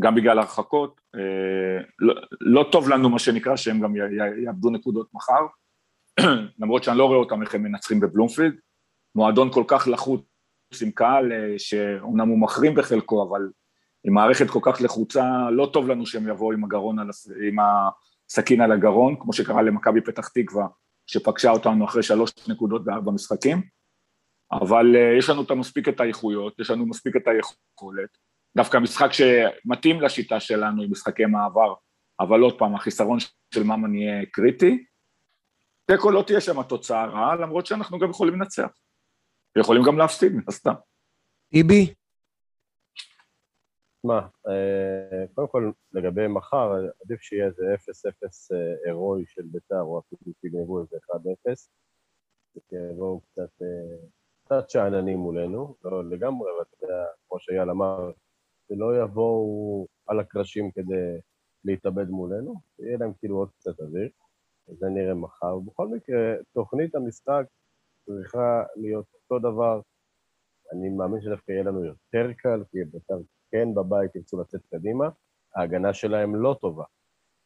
[0.00, 3.94] גם בגלל הרחקות, אה, לא, לא טוב לנו מה שנקרא שהם גם
[4.44, 5.46] יאבדו נקודות מחר,
[6.60, 8.54] למרות שאני לא רואה אותם איך הם מנצחים בבלומפילד,
[9.14, 10.22] מועדון כל כך לחוץ
[10.82, 13.40] עם קהל אה, שאומנם הוא מחרים בחלקו אבל
[14.04, 17.56] עם מערכת כל כך לחוצה, לא טוב לנו שהם יבואו עם הגרון על, הס- עם
[18.30, 20.66] הסכין על הגרון, כמו שקרה למכבי פתח תקווה,
[21.06, 23.62] שפגשה אותנו אחרי שלוש נקודות בארבע משחקים,
[24.52, 28.18] אבל uh, יש לנו מספיק את האיכויות, יש לנו מספיק את היכולת,
[28.56, 31.74] דווקא משחק שמתאים לשיטה שלנו עם משחקי מעבר,
[32.20, 33.18] אבל עוד פעם, החיסרון
[33.54, 34.84] של ממן יהיה קריטי,
[35.86, 38.68] תיקו לא תהיה שם תוצאה רעה, למרות שאנחנו גם יכולים לנצח,
[39.56, 40.74] ויכולים גם להפסיד מן הסתם.
[41.50, 41.94] טיבי,
[44.04, 46.72] מה, אה, קודם כל, לגבי מחר,
[47.04, 51.68] עדיף שיהיה איזה 0-0 אה, הירואי של ביתר, או אפילו שיגנבו איזה 1-0,
[52.70, 54.06] שיבואו קצת, אה,
[54.44, 58.10] קצת שאננים מולנו, לא לגמרי, אבל אתה יודע, כמו שאייל אמר,
[58.68, 61.20] שלא יבואו על הקרשים כדי
[61.64, 64.08] להתאבד מולנו, יהיה להם כאילו עוד קצת אוויר,
[64.66, 65.58] זה נראה מחר.
[65.58, 67.44] בכל מקרה, תוכנית המשחק
[68.06, 69.80] צריכה להיות אותו דבר.
[70.72, 73.18] אני מאמין שדווקא יהיה לנו יותר קל, כי בית"ר
[73.50, 75.08] כן בבית ירצו לצאת קדימה,
[75.54, 76.84] ההגנה שלהם לא טובה.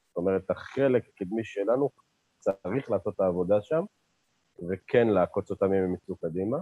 [0.09, 1.91] זאת אומרת, החלק הקדמי שלנו
[2.39, 3.85] צריך לעשות את העבודה שם,
[4.69, 6.57] וכן לעקוץ אותם אם הם יצאו קדימה.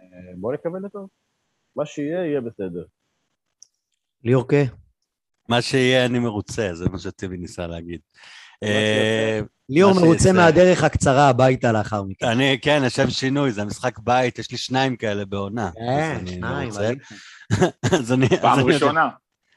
[0.00, 1.08] אה, בואו נקווה לטוב.
[1.76, 2.84] מה שיהיה, יהיה בסדר.
[4.26, 4.62] ליאורקה,
[5.48, 8.00] מה שיהיה, אני מרוצה, זה מה שטיבי ניסה להגיד.
[8.62, 10.32] אה, ליאור מרוצה.
[10.32, 12.26] מהדרך הקצרה הביתה לאחר מכן.
[12.26, 15.70] אני, כן, השם שינוי, זה משחק בית, יש לי שניים כאלה בעונה.
[15.74, 16.70] כן, שניים,
[18.42, 19.08] פעם ראשונה,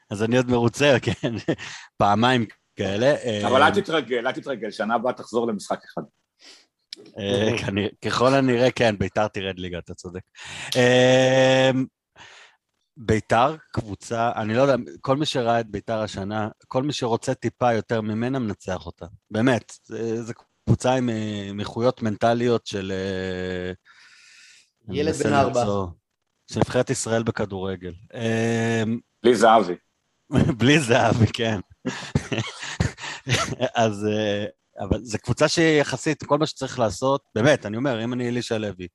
[0.10, 1.34] אז אני עוד מרוצה, כן,
[1.98, 2.46] פעמיים
[2.76, 3.16] כאלה.
[3.16, 6.02] אה, אבל אל תתרגל, אל תתרגל, שנה הבאה תחזור למשחק אחד.
[7.20, 10.22] אה, ככל הנראה, כן, ביתר תרד ליגה, אתה צודק.
[13.00, 17.34] אה, ביתר קבוצה, אני לא יודע, כל מי שראה את ביתר השנה, כל מי שרוצה
[17.34, 19.06] טיפה יותר ממנה, מנצח אותה.
[19.32, 19.74] באמת,
[20.20, 20.34] זו
[20.66, 22.92] קבוצה עם אה, עם איכויות מנטליות של...
[22.96, 23.72] אה,
[24.92, 25.66] ילד בן ארבע.
[26.52, 27.94] של נבחרת ישראל בכדורגל.
[28.14, 28.84] אה,
[29.24, 29.76] בלי זהבי.
[30.60, 31.60] בלי זהבי, כן.
[33.76, 34.46] אז, אה,
[34.80, 38.88] אבל זו קבוצה שיחסית, כל מה שצריך לעשות, באמת, אני אומר, אם אני אלישע לוי,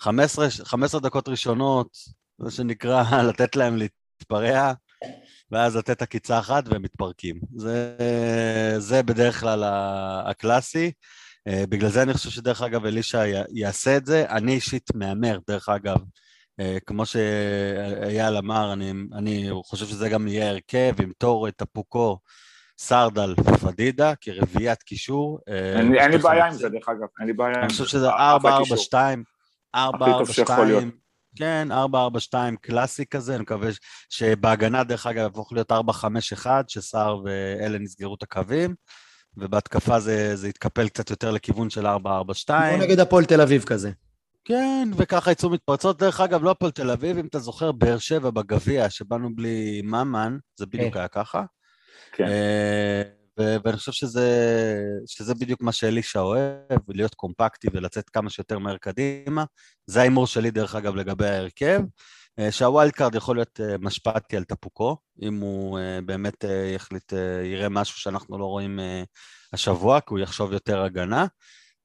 [0.00, 1.88] 15, 15 דקות ראשונות,
[2.38, 4.72] מה שנקרא, לתת להם להתפרע,
[5.50, 7.40] ואז לתת עקיצה אחת והם מתפרקים.
[7.56, 7.96] זה,
[8.78, 9.64] זה בדרך כלל
[10.26, 10.92] הקלאסי.
[11.48, 14.24] אה, בגלל זה אני חושב שדרך אגב אלישע יעשה את זה.
[14.30, 15.96] אני אישית מהמר, דרך אגב,
[16.60, 22.18] אה, כמו שאייל אמר, אני, אני חושב שזה גם יהיה הרכב עם תור, טפוקו,
[22.78, 25.38] סרדל ופדידה כרביעיית קישור.
[25.48, 26.52] אה, אין לי- בעיה עם.
[26.52, 27.60] זה, דרך אגב, אין לי בעיה עם זה.
[27.60, 28.76] אני חושב שזה אחלה 4-4-2, קישור.
[29.76, 30.84] 4-4-2, שיכול להיות.
[31.38, 31.68] כן,
[32.32, 33.70] 4-4-2 קלאסי כזה, אני מקווה
[34.08, 35.74] שבהגנה, דרך אגב, יהפוך להיות 4-5-1,
[36.68, 38.74] שסער ואלן יסגרו את הקווים,
[39.36, 41.90] ובהתקפה זה, זה יתקפל קצת יותר לכיוון של 4-4-2.
[42.46, 43.90] כמו נגד הפועל תל אביב כזה.
[44.44, 45.98] כן, וככה יצאו מתפרצות.
[45.98, 50.38] דרך אגב, לא הפועל תל אביב, אם אתה זוכר, באר שבע בגביע, שבאנו בלי ממן,
[50.56, 50.98] זה בדיוק כן.
[50.98, 51.44] היה ככה.
[52.12, 52.26] כן.
[53.38, 54.28] ו- ואני חושב שזה,
[55.06, 59.44] שזה בדיוק מה שאלישע אוהב, להיות קומפקטי ולצאת כמה שיותר מהר קדימה.
[59.86, 61.80] זה ההימור שלי, דרך אגב, לגבי ההרכב.
[62.38, 67.12] אה, שה wild card יכול להיות אה, משפטי על טפוקו, אם הוא אה, באמת יחליט,
[67.12, 68.80] אה, יראה משהו שאנחנו לא רואים
[69.52, 71.26] השבוע, כי הוא יחשוב יותר הגנה.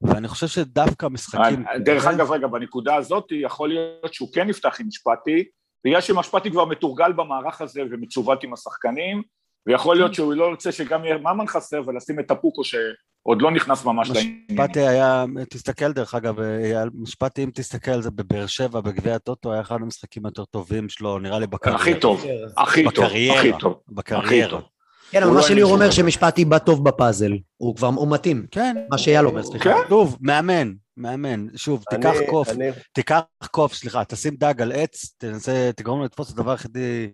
[0.02, 1.64] ואני חושב שדווקא משחקים...
[1.84, 5.44] דרך אגב, רגע, בנקודה הזאת יכול להיות שהוא כן יפתח עם משפטי,
[5.84, 9.22] בגלל שמשפטי כבר מתורגל במערך הזה ומצוות עם השחקנים,
[9.66, 13.84] ויכול להיות שהוא לא ירצה שגם יהיה ממן חסר ולשים את הפוקו שעוד לא נכנס
[13.84, 14.38] ממש לעניין.
[14.50, 19.52] משפטי היה, תסתכל דרך אגב, אייל, משפטי אם תסתכל על זה בבאר שבע, בגביע הטוטו,
[19.52, 21.80] היה אחד המשחקים היותר טובים שלו, נראה לי בקריירה.
[21.80, 22.24] הכי טוב,
[22.56, 23.04] הכי טוב.
[23.04, 23.80] הכי טוב.
[23.88, 24.50] בקריירה.
[24.50, 24.62] טוב.
[25.10, 27.32] כן, אבל מה לא שליאור אומר שמשפטי בא טוב בפאזל.
[27.56, 28.46] הוא כבר, הוא מתאים.
[28.50, 28.76] כן.
[28.90, 29.64] מה שאייל אומר, סליחה.
[29.74, 29.88] כן.
[29.88, 31.46] שוב, מאמן, מאמן.
[31.56, 36.04] שוב, תיקח אני- קוף, אני- תיקח קוף, סליחה, תשים דג על עץ, תנסה, תגרום לו
[36.04, 37.10] לתפוס את הדבר היחידי,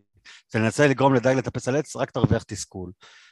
[0.49, 2.91] תנסה לגרום לדג לטפס על עץ, רק תרוויח תסכול.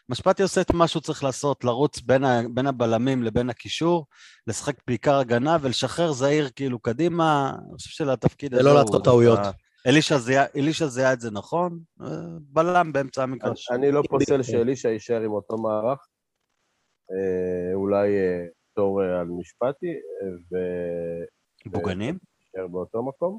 [0.09, 4.07] משפטי עושה את מה שהוא צריך לעשות, לרוץ בין, ה, בין הבלמים לבין הקישור,
[4.47, 9.05] לשחק בעיקר הגנה ולשחרר זעיר כאילו קדימה, אני חושב שלתפקיד הזה ולא הוא לעשות דווקא
[9.05, 9.39] טעויות.
[9.87, 12.07] אלישע זיהה- את זה נכון, אה,
[12.41, 13.71] בלם באמצע המגרש.
[13.71, 15.99] אני לא פוסל שאלישע יישאר עם אותו מערך,
[17.11, 19.95] אה, אולי אה, תור אה, על משפטי,
[20.51, 22.19] ויישאר בוגנים?
[22.71, 23.39] באותו מקום,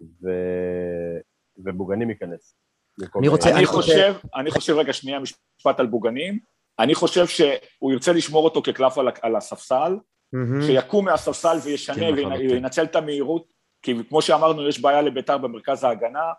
[0.00, 0.28] ו...
[1.56, 2.56] ובוגנים ייכנס.
[3.18, 3.48] אני רוצה-.
[3.48, 6.38] אני אני חושב, אני חושב רגע שנייה משפט על בוגנים,
[6.78, 9.96] אני חושב שהוא ירצה לשמור אותו כקלף על, על הספסל,
[10.32, 10.62] מהמם.
[10.62, 12.50] שיקום מהספסל וישנה לחלוטין.
[12.50, 16.32] וינצל את המהירות, כי כמו שאמרנו יש בעיה לביתר במרכז ההגנה,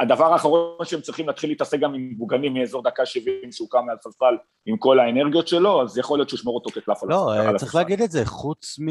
[0.00, 4.34] הדבר האחרון שהם צריכים להתחיל להתעסק גם עם בוגנים מאזור דקה 70 שהוא קם מהספסל
[4.66, 7.42] עם כל האנרגיות שלו, אז יכול להיות שהוא ישמור אותו כקלף על לא, הספסל.
[7.42, 7.78] אה, על צריך הספסל.
[7.78, 8.86] להגיד את זה, חוץ מ...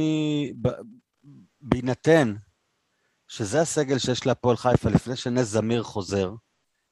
[1.61, 2.33] בהינתן
[3.35, 6.31] שזה הסגל שיש להפועל חיפה לפני שנס זמיר חוזר,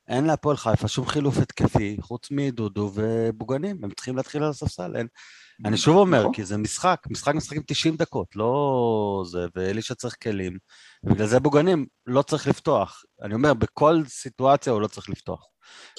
[0.07, 5.07] אין להפועל חיפה שום חילוף התקפי, חוץ מדודו ובוגנים, הם צריכים להתחיל על הספסל, אין.
[5.65, 6.33] אני שוב אומר, נכון.
[6.33, 10.57] כי זה משחק, משחק משחקים 90 דקות, לא זה, ואלישע צריך כלים,
[11.03, 13.03] ובגלל זה בוגנים לא צריך לפתוח.
[13.23, 15.45] אני אומר, בכל סיטואציה הוא לא צריך לפתוח.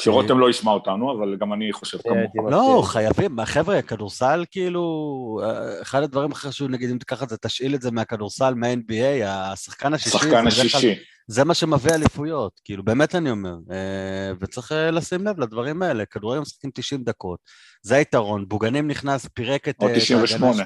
[0.00, 2.50] שרותם לא ישמע אותנו, אבל גם אני חושב הייתי כמוך.
[2.52, 2.92] לא, מסכים.
[2.92, 7.74] חייבים, חבר'ה, כדורסל כאילו, אה, אחד הדברים הכי חשובים, נגיד, אם תיקח את זה, תשאיל
[7.74, 10.94] את זה מהכדורסל, מה-NBA, השחקן השישי, שחקן זה בדרך כלל- השישי.
[11.26, 16.04] זה מה שמביא אליפויות, כאילו, באמת אני אומר, אה, וצריך אה, לשים לב לדברים האלה,
[16.06, 17.38] כדורגל משחקים 90 דקות,
[17.82, 19.76] זה היתרון, בוגנים נכנס, פירק את...
[19.80, 20.64] או אה, את ההגנה 98.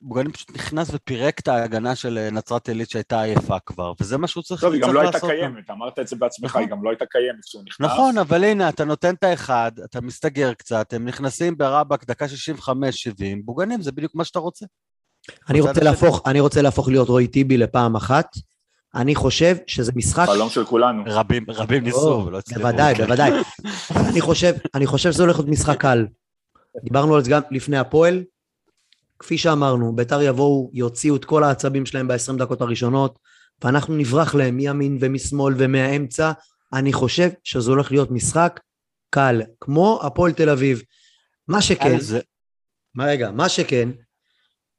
[0.00, 4.26] בוגנים פשוט נכנס ופירק את ההגנה של אה, נצרת עילית שהייתה עייפה כבר, וזה מה
[4.26, 5.30] שהוא צריך טוב, היא גם לא הייתה לעשות.
[5.30, 6.62] קיימת, אמרת את זה בעצמך, נכון.
[6.62, 7.90] היא גם לא הייתה קיימת כשהוא נכנס.
[7.90, 12.68] נכון, אבל הנה, אתה נותן את האחד, אתה מסתגר קצת, הם נכנסים ברבאק דקה 65-70,
[13.44, 14.66] בוגנים, זה בדיוק מה שאתה רוצה.
[15.48, 15.84] אני רוצה.
[15.84, 18.26] להפוך, אני רוצה להפוך להיות רוי טיבי לפעם אחת.
[18.94, 20.26] אני חושב שזה משחק...
[20.26, 21.02] חלום של כולנו.
[21.06, 22.60] רבים, רבים ניסו ולא הצליחו.
[22.60, 23.04] בוודאי, כן.
[23.04, 23.30] בוודאי.
[24.10, 26.06] אני חושב, אני חושב שזה הולך להיות משחק קל.
[26.84, 28.24] דיברנו על זה גם לפני הפועל.
[29.20, 33.18] כפי שאמרנו, ביתר יבואו, יוציאו את כל העצבים שלהם ב-20 דקות הראשונות,
[33.64, 36.32] ואנחנו נברח להם מימין ומשמאל ומהאמצע.
[36.72, 38.60] אני חושב שזה הולך להיות משחק
[39.10, 40.82] קל, כמו הפועל תל אביב.
[41.48, 42.20] מה שכן, זה-
[42.94, 43.88] מה רגע, מה שכן,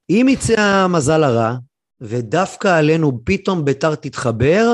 [0.09, 1.55] אם יצא המזל הרע,
[2.01, 4.73] ודווקא עלינו פתאום ביתר תתחבר,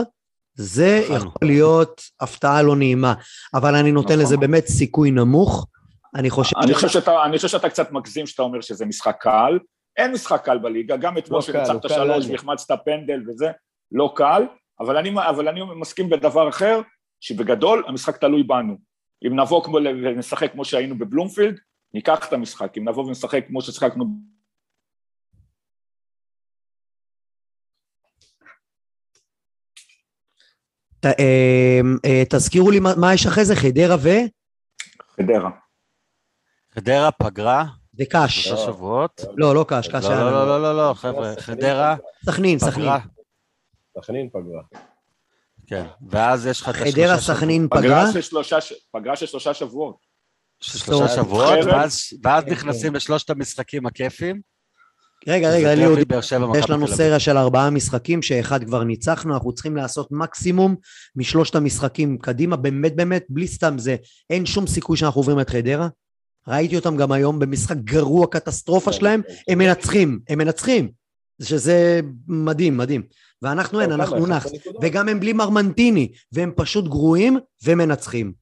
[0.55, 1.15] זה אכלנו.
[1.25, 3.13] יכול להיות הפתעה לא נעימה.
[3.53, 4.19] אבל אני נותן נכון.
[4.25, 5.67] לזה באמת סיכוי נמוך.
[6.15, 6.57] אני חושב...
[6.57, 9.59] אני חושב שאתה, אני חושב שאתה קצת מגזים שאתה אומר שזה משחק קל.
[9.97, 12.25] אין משחק קל בליגה, גם אתמול לא שניצחת קל שלוש.
[12.25, 13.51] והחמצת פנדל וזה,
[13.91, 14.43] לא קל,
[14.79, 16.81] אבל אני, אבל אני מסכים בדבר אחר,
[17.19, 18.77] שבגדול המשחק תלוי בנו.
[19.27, 21.59] אם נבוא כמו, ונשחק כמו שהיינו בבלומפילד,
[21.93, 22.77] ניקח את המשחק.
[22.77, 24.05] אם נבוא ונשחק כמו ששיחקנו
[30.99, 34.09] ת- אה, אה, תזכירו לי מה מה יש אחרי זה, חדרה ו...
[34.99, 35.49] בחדרה.
[36.77, 37.65] חדרה פגרה,
[37.99, 38.43] וקאש.
[38.47, 39.21] שלושה שבועות.
[39.37, 40.45] לא, לא קאש, קאש לא, היה לא, לנו.
[40.45, 42.89] לא, לא, לא, חבר'ה, חדרה, סכנין, סכנין.
[44.01, 44.61] סכנין פגרה.
[45.67, 47.37] כן, ואז יש לך את השלושה חדרה, שבועות.
[47.37, 47.81] סכנין, פגרה.
[47.81, 49.95] פגרה של שלושה, שבועות.
[50.61, 51.15] של שלושה.
[51.15, 51.65] שבועות.
[51.65, 54.41] ואז- ואז נכנסים לשלושת המשחקים הכיפים.
[55.27, 56.87] רגע, רגע, שבע, מכבי יש לנו.
[56.87, 60.75] סריה של ארבעה משחקים, שאחד כבר ניצחנו, אנחנו צריכים לעשות מקסימום
[61.15, 63.95] משלושת המשחקים קדימה, באמת באמת, בלי סתם זה,
[64.29, 65.87] אין שום סיכוי שאנחנו עוברים את חדרה.
[66.47, 70.91] ראיתי אותם גם היום במשחק גרוע, קטסטרופה שלהם, הם מנצחים, הם מנצחים.
[71.41, 73.03] שזה מדהים, מדהים.
[73.41, 73.91] ואנחנו אין?
[73.91, 74.45] אנחנו 11 נח.
[74.45, 74.83] נקודות?
[74.83, 78.33] וגם הם בלי מרמנטיני, והם פשוט גרועים ומנצחים.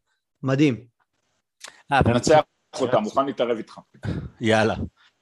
[0.44, 0.86] מדהים.
[1.92, 2.40] אה, ננצח
[2.80, 3.80] אותה, מוכן להתערב איתך.
[4.42, 4.76] יאללה.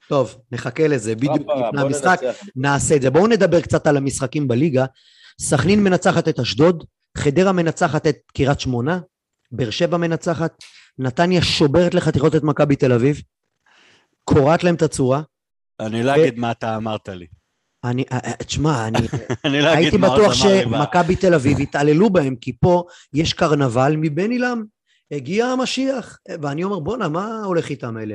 [0.08, 2.20] טוב, נחכה לזה, בדיוק לפני המשחק.
[2.56, 3.10] נעשה את זה.
[3.10, 4.84] בואו נדבר קצת על המשחקים בליגה.
[5.40, 6.84] סכנין מנצחת את אשדוד,
[7.16, 9.00] חדרה מנצחת את קריית שמונה,
[9.52, 10.52] באר שבע מנצחת,
[10.98, 13.22] נתניה שוברת לחתיכות את מכבי תל אביב,
[14.24, 15.22] קורעת להם את הצורה.
[15.80, 17.26] אני לא אגיד מה אתה אמרת לי.
[17.84, 18.98] אני, אה, אה, תשמע, אני
[19.44, 24.64] אני לא הייתי בטוח שמכבי תל אביב יתעללו בהם, כי פה יש קרנבל מבן אילם.
[25.10, 28.14] הגיע המשיח, ואני אומר, בואנה, מה הולך איתם אלה?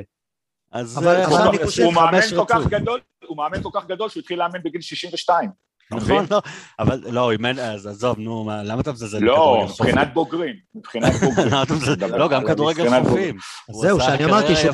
[0.72, 2.66] אז אבל אה, עכשיו אני חושב- הוא מאמן כל כך.
[2.66, 5.50] גדול, הוא מאמן כל כך גדול שהוא התחיל לאמן בגיל 62.
[5.92, 6.26] נכון?
[6.30, 6.40] לא,
[6.78, 9.86] אבל לא, אם אין, אז עזוב, נו, מה, למה אתה מזלזל לא, בכדורגל חופים?
[9.88, 12.14] מבחינת בוגרים, מבחינת בוגרים.
[12.20, 13.36] לא, גם כדורגל חופים.
[13.72, 14.56] זהו, שאני אמרתי.
[14.56, 14.70] של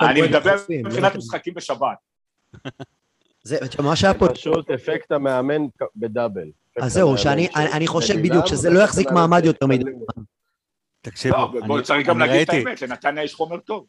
[0.00, 1.18] אני מדבר מבחינת יודע.
[1.18, 1.96] משחקים בשבת.
[3.42, 5.62] זה, מה שהיה פה, פשוט אפקט המאמן
[5.96, 6.48] בדאבל.
[6.80, 9.84] אז זהו, שאני אני, אני חושב בדיוק שזה לא יחזיק מעמד יותר מדי.
[11.00, 13.86] תקשיבו, לא, בוא אני- צריך גם להגיד את ראיתי, האמת, לנתניה יש חומר טוב.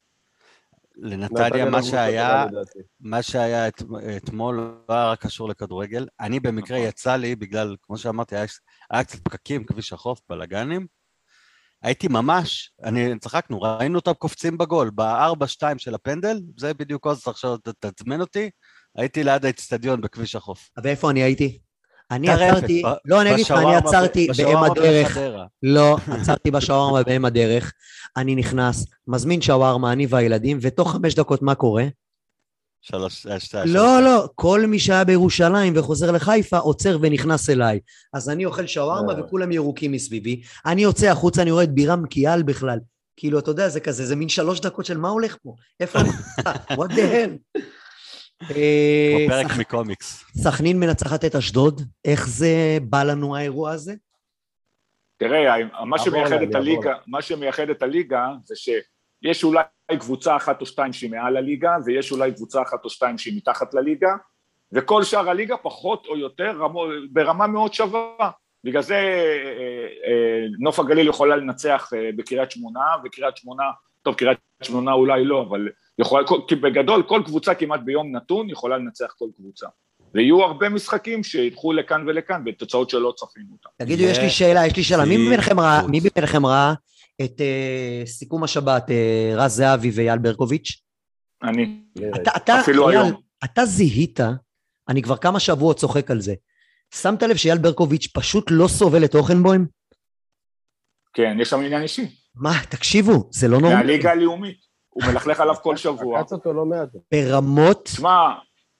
[0.99, 2.45] לנתניה מה שהיה,
[2.99, 3.81] מה שהיה את,
[4.17, 6.07] אתמול לא היה רק קשור לכדורגל.
[6.19, 6.89] אני במקרה נכון.
[6.89, 8.45] יצא לי, בגלל, כמו שאמרתי, היה,
[8.91, 10.87] היה קצת פקקים, כביש החוף, בלאגנים.
[11.83, 17.57] הייתי ממש, אני, צחקנו, ראינו אותם קופצים בגול, ב-4-2 של הפנדל, זה בדיוק עוז, עכשיו
[17.79, 18.49] תזמן אותי,
[18.95, 20.69] הייתי ליד האצטדיון בכביש החוף.
[20.83, 21.59] ואיפה אני הייתי?
[22.11, 25.17] אני עצרתי, לא, אני אגיד לך, אני עצרתי באם הדרך.
[25.63, 27.73] לא, עצרתי בשווארמה באם הדרך,
[28.17, 31.85] אני נכנס, מזמין שווארמה, אני והילדים, ותוך חמש דקות מה קורה?
[32.81, 37.79] שלוש, אה, שתי, לא, לא, כל מי שהיה בירושלים וחוזר לחיפה עוצר ונכנס אליי.
[38.13, 39.19] אז אני אוכל שווארמה אה.
[39.19, 40.41] וכולם ירוקים מסביבי.
[40.65, 42.79] אני יוצא החוצה, אני רואה את בירם קיאל בכלל.
[43.17, 45.55] כאילו, אתה יודע, זה כזה, זה מין שלוש דקות של מה הולך פה?
[45.79, 46.51] איפה אני נמצא?
[46.79, 47.61] what the hell?
[48.41, 50.25] אה, פרק מקומיקס.
[50.37, 53.93] סכנין מנצחת את אשדוד, איך זה בא לנו האירוע הזה?
[55.17, 59.63] תראה, מה שמייחד את הליגה, מה שמייחד את הליגה זה שיש אולי
[59.99, 63.73] קבוצה אחת או שתיים שהיא מעל הליגה, ויש אולי קבוצה אחת או שתיים שהיא מתחת
[63.73, 64.09] לליגה,
[64.71, 66.61] וכל שאר הליגה פחות או יותר
[67.11, 68.29] ברמה מאוד שווה.
[68.63, 73.63] בגלל זה אה, אה, נוף הגליל יכולה לנצח בקריית שמונה, וקריית שמונה,
[74.01, 75.69] טוב, קריית שמונה אולי לא, אבל
[75.99, 79.67] יכולה, כי בגדול כל קבוצה כמעט ביום נתון יכולה לנצח כל קבוצה.
[80.13, 83.69] ויהיו הרבה משחקים שילכו לכאן ולכאן בתוצאות שלא צפינו אותן.
[83.85, 85.05] תגידו, יש לי שאלה, יש לי שאלה.
[85.05, 85.27] מי יחסית.
[85.27, 86.73] מביניכם ראה, מי מביניכם ראה
[87.21, 90.81] את אה, סיכום השבת, אה, רז זהבי ואייל ברקוביץ'?
[91.43, 91.81] אני,
[92.15, 93.11] אתה, אפילו היום.
[93.43, 94.19] אתה זיהית,
[94.89, 96.33] אני כבר כמה שבועות צוחק על זה,
[96.95, 99.65] שמת לב שאייל ברקוביץ' פשוט לא סובל את אוכנבוים?
[101.13, 102.05] כן, יש שם עניין אישי.
[102.35, 103.75] מה, תקשיבו, זה לא נורמלי.
[103.75, 104.66] מהליגה הלאומית.
[104.97, 106.19] הוא מלכלך עליו כל שבוע.
[106.19, 106.89] עקץ אותו לא מעט.
[107.11, 108.33] ברמות, תשמע,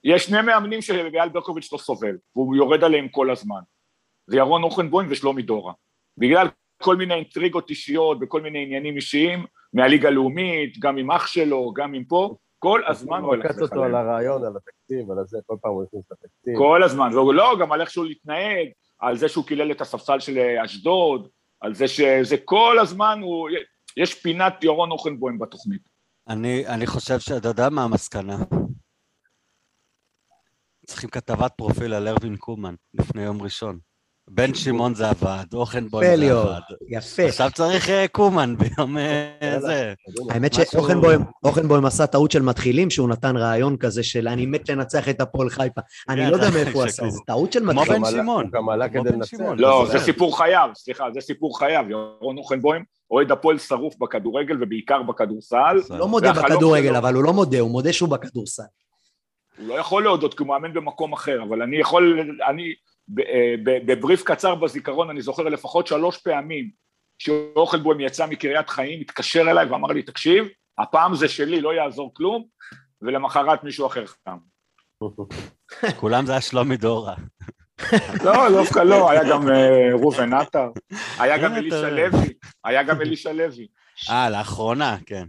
[0.04, 3.60] יש שני מאמנים שאייל ברקוביץ' לא סובל, והוא יורד עליהם כל הזמן.
[4.28, 5.74] זה ירון אוכנבוים ושלומי דורה.
[6.18, 6.48] בגלל
[6.82, 11.94] כל מיני אינטריגות אישיות וכל מיני עניינים אישיים, מהליגה הלאומית, גם עם אח שלו, גם
[11.94, 13.96] עם פה, כל הזמן הוא הוא עקץ אותו על.
[13.96, 16.58] הרעיון, על התקציב, על הזה, כל פעם הוא הכניס את התקציב.
[16.58, 18.68] כל הזמן, והוא לא, גם על איך שהוא להתנהג,
[19.00, 21.28] על זה שהוא קילל את הספסל של אשדוד,
[21.62, 23.50] על זה שזה כל הזמן הוא...
[23.98, 25.87] יש פינת ירון אוכנבוים בתוכנית.
[26.30, 28.38] אני, אני חושב שאתה יודע מה המסקנה.
[30.88, 33.80] צריכים כתבת פרופיל על ארווין קומן לפני יום ראשון.
[34.30, 36.60] בן שמעון זה עבד, אוכנבוים זה עבד.
[36.90, 37.24] יפה.
[37.26, 39.60] עכשיו צריך אה, קומן ביום אה.
[39.60, 39.94] זה.
[40.30, 45.10] האמת שאוכנבוים אוכנבוים עשה טעות של מתחילים, שהוא נתן רעיון כזה של אני מת לנצח
[45.10, 45.82] את הפועל חיפה.
[46.10, 48.04] אני כן, לא יודע אתה- מאיפה הוא עשה, זה טעות של כמו מתחילים.
[48.04, 49.24] כמו בן.
[49.26, 49.60] שמעון.
[49.60, 50.00] לא, זה.
[50.00, 51.86] סיפור חייו, סליחה, זה סיפור חייו.
[51.90, 55.82] ירון אוכנבוים אוהד הפועל שרוף בכדורגל ובעיקר בכדורסל.
[55.90, 58.64] לא מודה בכדורגל, שלו- אבל הוא לא מודה, הוא מודה שהוא בכדורסל.
[59.58, 62.74] הוא לא יכול להודות כי הוא מאמן במקום אחר, אבל אני יכול, אני,
[63.20, 66.70] אה, בבריף קצר בזיכרון, אני זוכר לפחות שלוש פעמים
[67.20, 70.46] שאוכלבוים יצא מקריית חיים, התקשר אליי ואמר לי, תקשיב,
[70.78, 72.46] הפעם זה שלי, לא יעזור כלום,
[73.02, 74.38] ולמחרת מישהו אחר חתם.
[76.00, 77.16] כולם זה היה שלומי דורה.
[78.24, 80.70] לא, דווקא לא, היה גם אה, ראובן עטר,
[81.20, 81.90] היה גם אלישע תראה.
[82.10, 82.34] לוי,
[82.68, 83.68] היה גם אלישע לוי.
[84.10, 85.24] אה, לאחרונה, כן.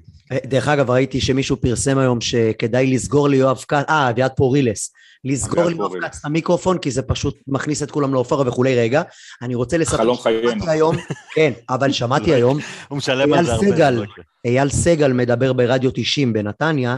[0.47, 4.93] דרך אגב, ראיתי שמישהו פרסם היום שכדאי לסגור ליואב כץ, אה, אביעד פורילס,
[5.24, 5.93] לסגור ליואב.
[6.01, 8.76] כץ את המיקרופון, כי זה פשוט מכניס את כולם לעופרה וכולי.
[8.76, 9.03] רגע,
[9.43, 10.70] אני רוצה לספר, חלום חיינו.
[10.70, 10.97] היום,
[11.34, 12.59] כן, אבל שמעתי היום,
[12.89, 13.66] הוא משלם על זה הרבה.
[13.66, 13.91] סגל.
[13.91, 14.05] לא.
[14.45, 16.97] אייל סגל מדבר ברדיו 90 בנתניה,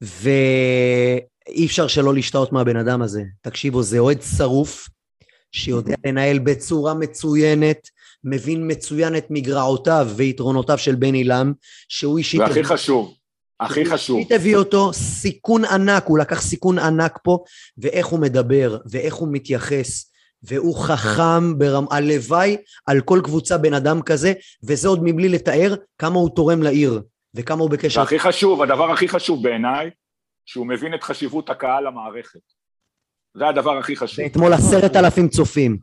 [0.00, 3.22] ואי אפשר שלא להשתאות מהבן אדם הזה.
[3.40, 4.88] תקשיבו, זה אוהד שרוף,
[5.52, 7.88] שיודע לנהל בצורה מצוינת,
[8.24, 11.52] מבין מצוין את מגרעותיו ויתרונותיו של בן עילם,
[11.88, 12.40] שהוא אישית...
[12.40, 13.14] והכי חשוב,
[13.60, 17.38] הכי חשוב, אישית הביא אותו סיכון ענק, הוא לקח סיכון ענק פה,
[17.78, 20.12] ואיך הוא מדבר, ואיך הוא מתייחס,
[20.42, 21.86] והוא חכם ברמ...
[21.90, 22.56] הלוואי
[22.86, 27.02] על כל קבוצה בן אדם כזה, וזה עוד מבלי לתאר כמה הוא תורם לעיר,
[27.34, 28.00] וכמה הוא בקשר...
[28.00, 29.90] והכי חשוב, הדבר הכי חשוב בעיניי,
[30.46, 32.40] שהוא מבין את חשיבות הקהל למערכת.
[33.34, 34.24] זה הדבר הכי חשוב.
[34.24, 35.78] ואתמול עשרת אלפים צופים.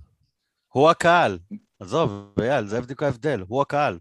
[0.68, 1.38] הוא הקהל.
[1.80, 3.44] עזוב, אייל, זה בדיוק ההבדל.
[3.48, 3.98] הוא הקהל.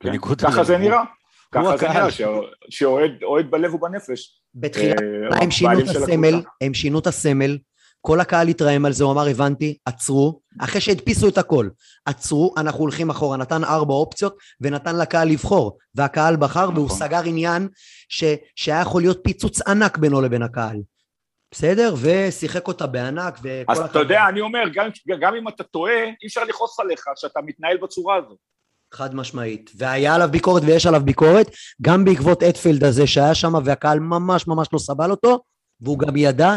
[0.00, 0.78] כן, ככה זה.
[0.78, 0.98] נראה.
[0.98, 1.06] הוא
[1.52, 1.92] ככה זה הקהל.
[1.96, 2.10] נראה,
[2.70, 4.42] שאוהד אוהד בלב ובנפש.
[4.54, 4.96] בתחילת
[5.32, 6.42] אה, הם שינו את הסמל.
[6.60, 7.58] הם שינו את הסמל,
[8.00, 11.68] כל הקהל התרעם על זה, הוא אמר, הבנתי, עצרו, אחרי שהדפיסו את הכל,
[12.06, 16.98] עצרו, אנחנו הולכים אחורה, נתן ארבע אופציות, ונתן לקהל לבחור, והקהל בחר, והוא נכון.
[16.98, 17.68] סגר עניין
[18.08, 18.24] ש,
[18.56, 20.76] שהיה יכול להיות פיצוץ ענק בינו לבין הקהל.
[21.50, 21.94] בסדר?
[22.02, 24.88] ושיחק אותה בענק, וכל אז אתה יודע, אני אומר, גם-
[25.20, 28.38] גם אם אתה טועה, אי אפשר לכעוס עליך שאתה מתנהל בצורה הזאת.
[28.94, 29.70] חד משמעית.
[29.76, 31.46] והיה עליו ביקורת ויש עליו ביקורת,
[31.82, 35.40] גם בעקבות אטפילד הזה שהיה שם, והקהל ממש ממש לא סבל אותו,
[35.80, 36.56] והוא גם ידע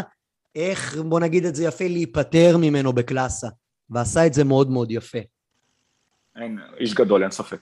[0.54, 3.48] איך, בוא נגיד את זה יפה, להיפטר ממנו בקלאסה.
[3.90, 5.18] ועשה את זה מאוד מאוד יפה.
[6.36, 7.60] אין, איש גדול, אין ספק.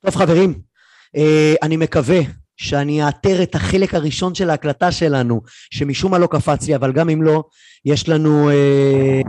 [0.00, 0.60] טוב חברים,
[1.16, 2.18] אה, אני מקווה
[2.58, 5.40] שאני אאתר את החלק הראשון של ההקלטה שלנו,
[5.70, 7.44] שמשום מה לא קפץ לי, אבל גם אם לא,
[7.84, 9.20] יש לנו אה,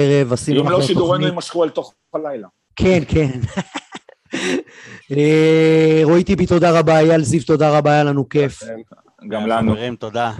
[0.00, 1.28] ערב, עשינו אם לא, שידורינו תוכנית.
[1.28, 2.48] יימשכו אל תוך הלילה.
[2.76, 3.40] כן, כן.
[5.16, 8.62] אה, רועי טיבי, תודה רבה, אייל זיו, תודה רבה, היה לנו כיף.
[9.28, 9.72] גם לנו.
[9.72, 10.32] חברים, תודה.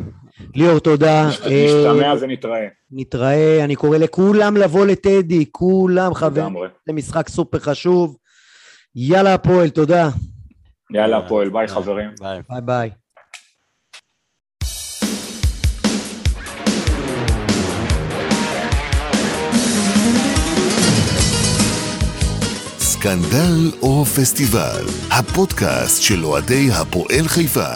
[0.55, 1.28] ליאור, תודה.
[1.28, 2.66] נשתמע אה, ונתראה.
[2.90, 6.55] נתראה, אני קורא לכולם לבוא לטדי, כולם חברים.
[6.86, 8.16] זה משחק סופר חשוב.
[8.94, 10.09] יאללה הפועל, תודה.
[10.95, 12.11] יאללה, הפועל, ביי חברים.
[12.20, 12.41] ביי.
[12.49, 12.91] ביי ביי.
[22.78, 27.72] סקנדל או פסטיבל, הפודקאסט של אוהדי הפועל חיפה.